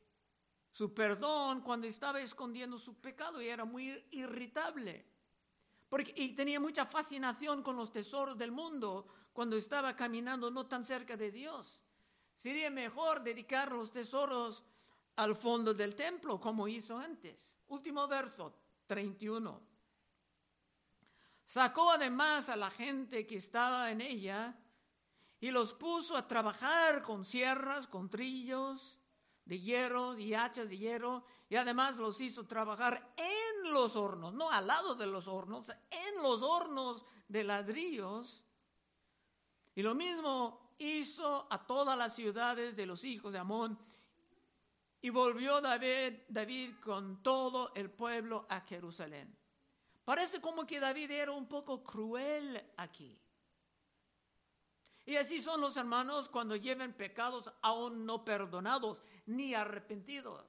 su 0.71 0.95
perdón 0.95 1.61
cuando 1.63 1.89
estaba 1.89 2.21
escondiendo 2.21 2.79
su 2.79 2.95
pecado 3.01 3.43
y 3.43 3.49
era 3.49 3.65
muy 3.65 4.07
irritable. 4.13 5.05
Porque, 5.89 6.15
y 6.15 6.37
tenía 6.37 6.61
mucha 6.61 6.87
fascinación 6.87 7.65
con 7.65 7.75
los 7.75 7.91
tesoros 7.91 8.39
del 8.39 8.53
mundo 8.53 9.09
cuando 9.33 9.57
estaba 9.57 9.97
caminando 9.97 10.53
no 10.53 10.69
tan 10.69 10.85
cerca 10.85 11.17
de 11.17 11.33
Dios. 11.33 11.81
Sería 12.37 12.71
mejor 12.71 13.25
dedicar 13.25 13.73
los 13.73 13.91
tesoros 13.91 14.63
al 15.17 15.35
fondo 15.35 15.75
del 15.75 15.97
templo 15.97 16.39
como 16.39 16.69
hizo 16.69 16.97
antes. 16.97 17.57
Último 17.67 18.07
verso, 18.07 18.55
31. 18.87 19.70
Sacó 21.51 21.91
además 21.91 22.49
a 22.49 22.55
la 22.55 22.71
gente 22.71 23.27
que 23.27 23.35
estaba 23.35 23.91
en 23.91 24.01
ella 24.01 24.57
y 25.41 25.51
los 25.51 25.73
puso 25.73 26.17
a 26.17 26.29
trabajar 26.29 27.03
con 27.03 27.25
sierras, 27.25 27.89
con 27.89 28.09
trillos, 28.09 29.01
de 29.45 29.59
hierro 29.59 30.17
y 30.17 30.33
hachas 30.33 30.69
de 30.69 30.79
hierro 30.79 31.25
y 31.49 31.57
además 31.57 31.97
los 31.97 32.21
hizo 32.21 32.47
trabajar 32.47 33.15
en 33.17 33.73
los 33.73 33.97
hornos, 33.97 34.33
no 34.33 34.49
al 34.53 34.69
lado 34.69 34.95
de 34.95 35.09
los 35.09 35.27
hornos, 35.27 35.71
en 35.71 36.23
los 36.23 36.41
hornos 36.41 37.05
de 37.27 37.43
ladrillos. 37.43 38.45
Y 39.75 39.83
lo 39.83 39.97
mismo 39.97 40.77
hizo 40.79 41.49
a 41.51 41.67
todas 41.67 41.99
las 41.99 42.15
ciudades 42.15 42.77
de 42.77 42.87
los 42.87 43.03
hijos 43.03 43.33
de 43.33 43.41
Amón. 43.41 43.77
Y 45.01 45.11
volvió 45.11 45.61
David, 45.61 46.21
David 46.29 46.75
con 46.81 47.25
todo 47.25 47.73
el 47.75 47.91
pueblo 47.91 48.47
a 48.49 48.61
Jerusalén. 48.61 49.40
Parece 50.11 50.41
como 50.41 50.67
que 50.67 50.81
David 50.81 51.09
era 51.13 51.31
un 51.31 51.47
poco 51.47 51.85
cruel 51.85 52.61
aquí. 52.77 53.17
Y 55.07 55.15
así 55.15 55.41
son 55.41 55.61
los 55.61 55.77
hermanos 55.77 56.29
cuando 56.29 56.57
lleven 56.57 56.93
pecados 56.95 57.53
aún 57.63 58.05
no 58.07 58.25
perdonados 58.25 59.05
ni 59.27 59.55
arrepentidos. 59.55 60.45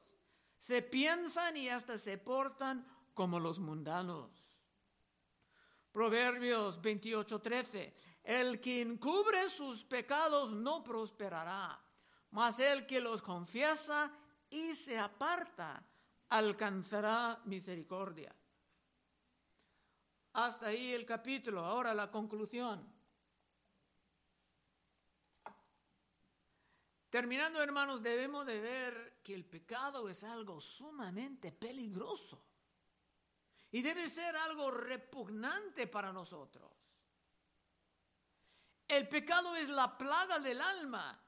Se 0.58 0.82
piensan 0.82 1.58
y 1.58 1.69
hasta 1.69 2.00
se 2.00 2.17
portan 2.17 2.84
como 3.13 3.39
los 3.39 3.60
mundanos. 3.60 4.32
Proverbios 5.91 6.82
28:13. 6.82 7.93
El 8.24 8.60
que 8.60 8.82
encubre 8.82 9.47
sus 9.47 9.86
pecados 9.86 10.54
no 10.54 10.84
prosperará, 10.84 11.80
mas 12.32 12.58
el 12.58 12.88
que 12.88 13.00
los 13.00 13.21
confiesa 13.21 14.12
y 14.50 14.74
se 14.74 14.97
aparta 14.97 15.86
alcanzará 16.30 17.39
misericordia. 17.45 18.36
Hasta 20.34 20.67
ahí 20.67 20.94
el 20.94 21.06
capítulo. 21.06 21.63
Ahora 21.63 21.94
la 21.94 22.10
conclusión. 22.10 22.91
Terminando, 27.10 27.62
hermanos, 27.62 28.02
debemos 28.02 28.46
de 28.46 28.62
ver 28.62 29.20
que 29.22 29.34
el 29.34 29.44
pecado 29.44 30.08
es 30.08 30.24
algo 30.24 30.62
sumamente 30.62 31.52
peligroso 31.52 32.41
y 33.72 33.82
debe 33.82 34.10
ser 34.10 34.36
algo 34.38 34.72
repugnante 34.72 35.88
para 35.88 36.13
nosotros. 36.13 36.72
El 38.88 39.10
pecado 39.10 39.56
es 39.58 39.67
la 39.67 39.98
plaga 39.98 40.39
del 40.39 40.62
alma 40.62 41.22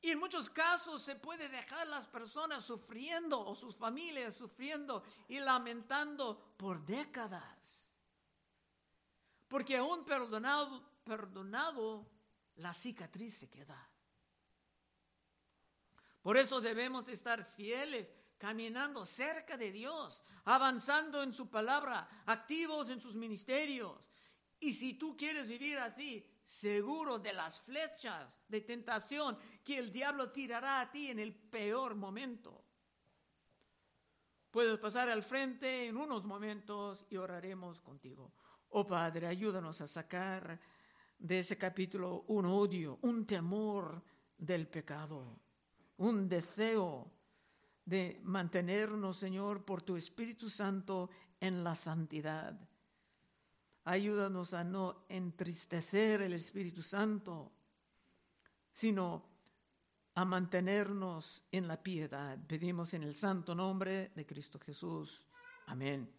y 0.00 0.10
en 0.10 0.18
muchos 0.20 0.50
casos 0.50 1.02
se 1.02 1.16
puede 1.16 1.48
dejar 1.48 1.86
las 1.88 2.06
personas 2.06 2.64
sufriendo 2.64 3.40
o 3.40 3.56
sus 3.56 3.74
familias 3.74 4.36
sufriendo 4.36 5.02
y 5.26 5.40
lamentando 5.40 6.54
por 6.56 6.84
décadas. 6.84 7.83
Porque 9.54 9.76
aún 9.76 10.04
perdonado, 10.04 10.82
perdonado, 11.04 12.10
la 12.56 12.74
cicatriz 12.74 13.38
se 13.38 13.48
queda. 13.48 13.88
Por 16.22 16.36
eso 16.36 16.60
debemos 16.60 17.06
de 17.06 17.12
estar 17.12 17.44
fieles, 17.44 18.12
caminando 18.36 19.06
cerca 19.06 19.56
de 19.56 19.70
Dios, 19.70 20.24
avanzando 20.46 21.22
en 21.22 21.32
su 21.32 21.50
palabra, 21.50 22.08
activos 22.26 22.90
en 22.90 23.00
sus 23.00 23.14
ministerios. 23.14 23.96
Y 24.58 24.74
si 24.74 24.94
tú 24.94 25.16
quieres 25.16 25.46
vivir 25.46 25.78
así, 25.78 26.28
seguro 26.44 27.20
de 27.20 27.32
las 27.32 27.60
flechas 27.60 28.40
de 28.48 28.60
tentación 28.60 29.38
que 29.62 29.78
el 29.78 29.92
diablo 29.92 30.32
tirará 30.32 30.80
a 30.80 30.90
ti 30.90 31.10
en 31.10 31.20
el 31.20 31.32
peor 31.32 31.94
momento. 31.94 32.64
Puedes 34.50 34.80
pasar 34.80 35.08
al 35.10 35.22
frente 35.22 35.86
en 35.86 35.96
unos 35.96 36.24
momentos 36.24 37.06
y 37.08 37.18
oraremos 37.18 37.80
contigo. 37.80 38.32
Oh 38.76 38.86
Padre, 38.86 39.26
ayúdanos 39.26 39.80
a 39.80 39.86
sacar 39.86 40.60
de 41.18 41.38
ese 41.38 41.56
capítulo 41.56 42.24
un 42.28 42.44
odio, 42.46 42.98
un 43.02 43.26
temor 43.26 44.02
del 44.36 44.66
pecado 44.68 45.44
un 45.98 46.28
deseo 46.28 47.10
de 47.84 48.20
mantenernos, 48.24 49.18
Señor, 49.18 49.64
por 49.64 49.82
tu 49.82 49.96
Espíritu 49.96 50.48
Santo 50.48 51.10
en 51.40 51.62
la 51.62 51.76
santidad. 51.76 52.58
Ayúdanos 53.84 54.54
a 54.54 54.64
no 54.64 55.04
entristecer 55.08 56.22
el 56.22 56.32
Espíritu 56.32 56.82
Santo, 56.82 57.52
sino 58.72 59.28
a 60.14 60.24
mantenernos 60.24 61.44
en 61.52 61.68
la 61.68 61.82
piedad. 61.82 62.38
Pedimos 62.46 62.94
en 62.94 63.02
el 63.02 63.14
santo 63.14 63.54
nombre 63.54 64.10
de 64.14 64.24
Cristo 64.24 64.58
Jesús. 64.58 65.26
Amén. 65.66 66.10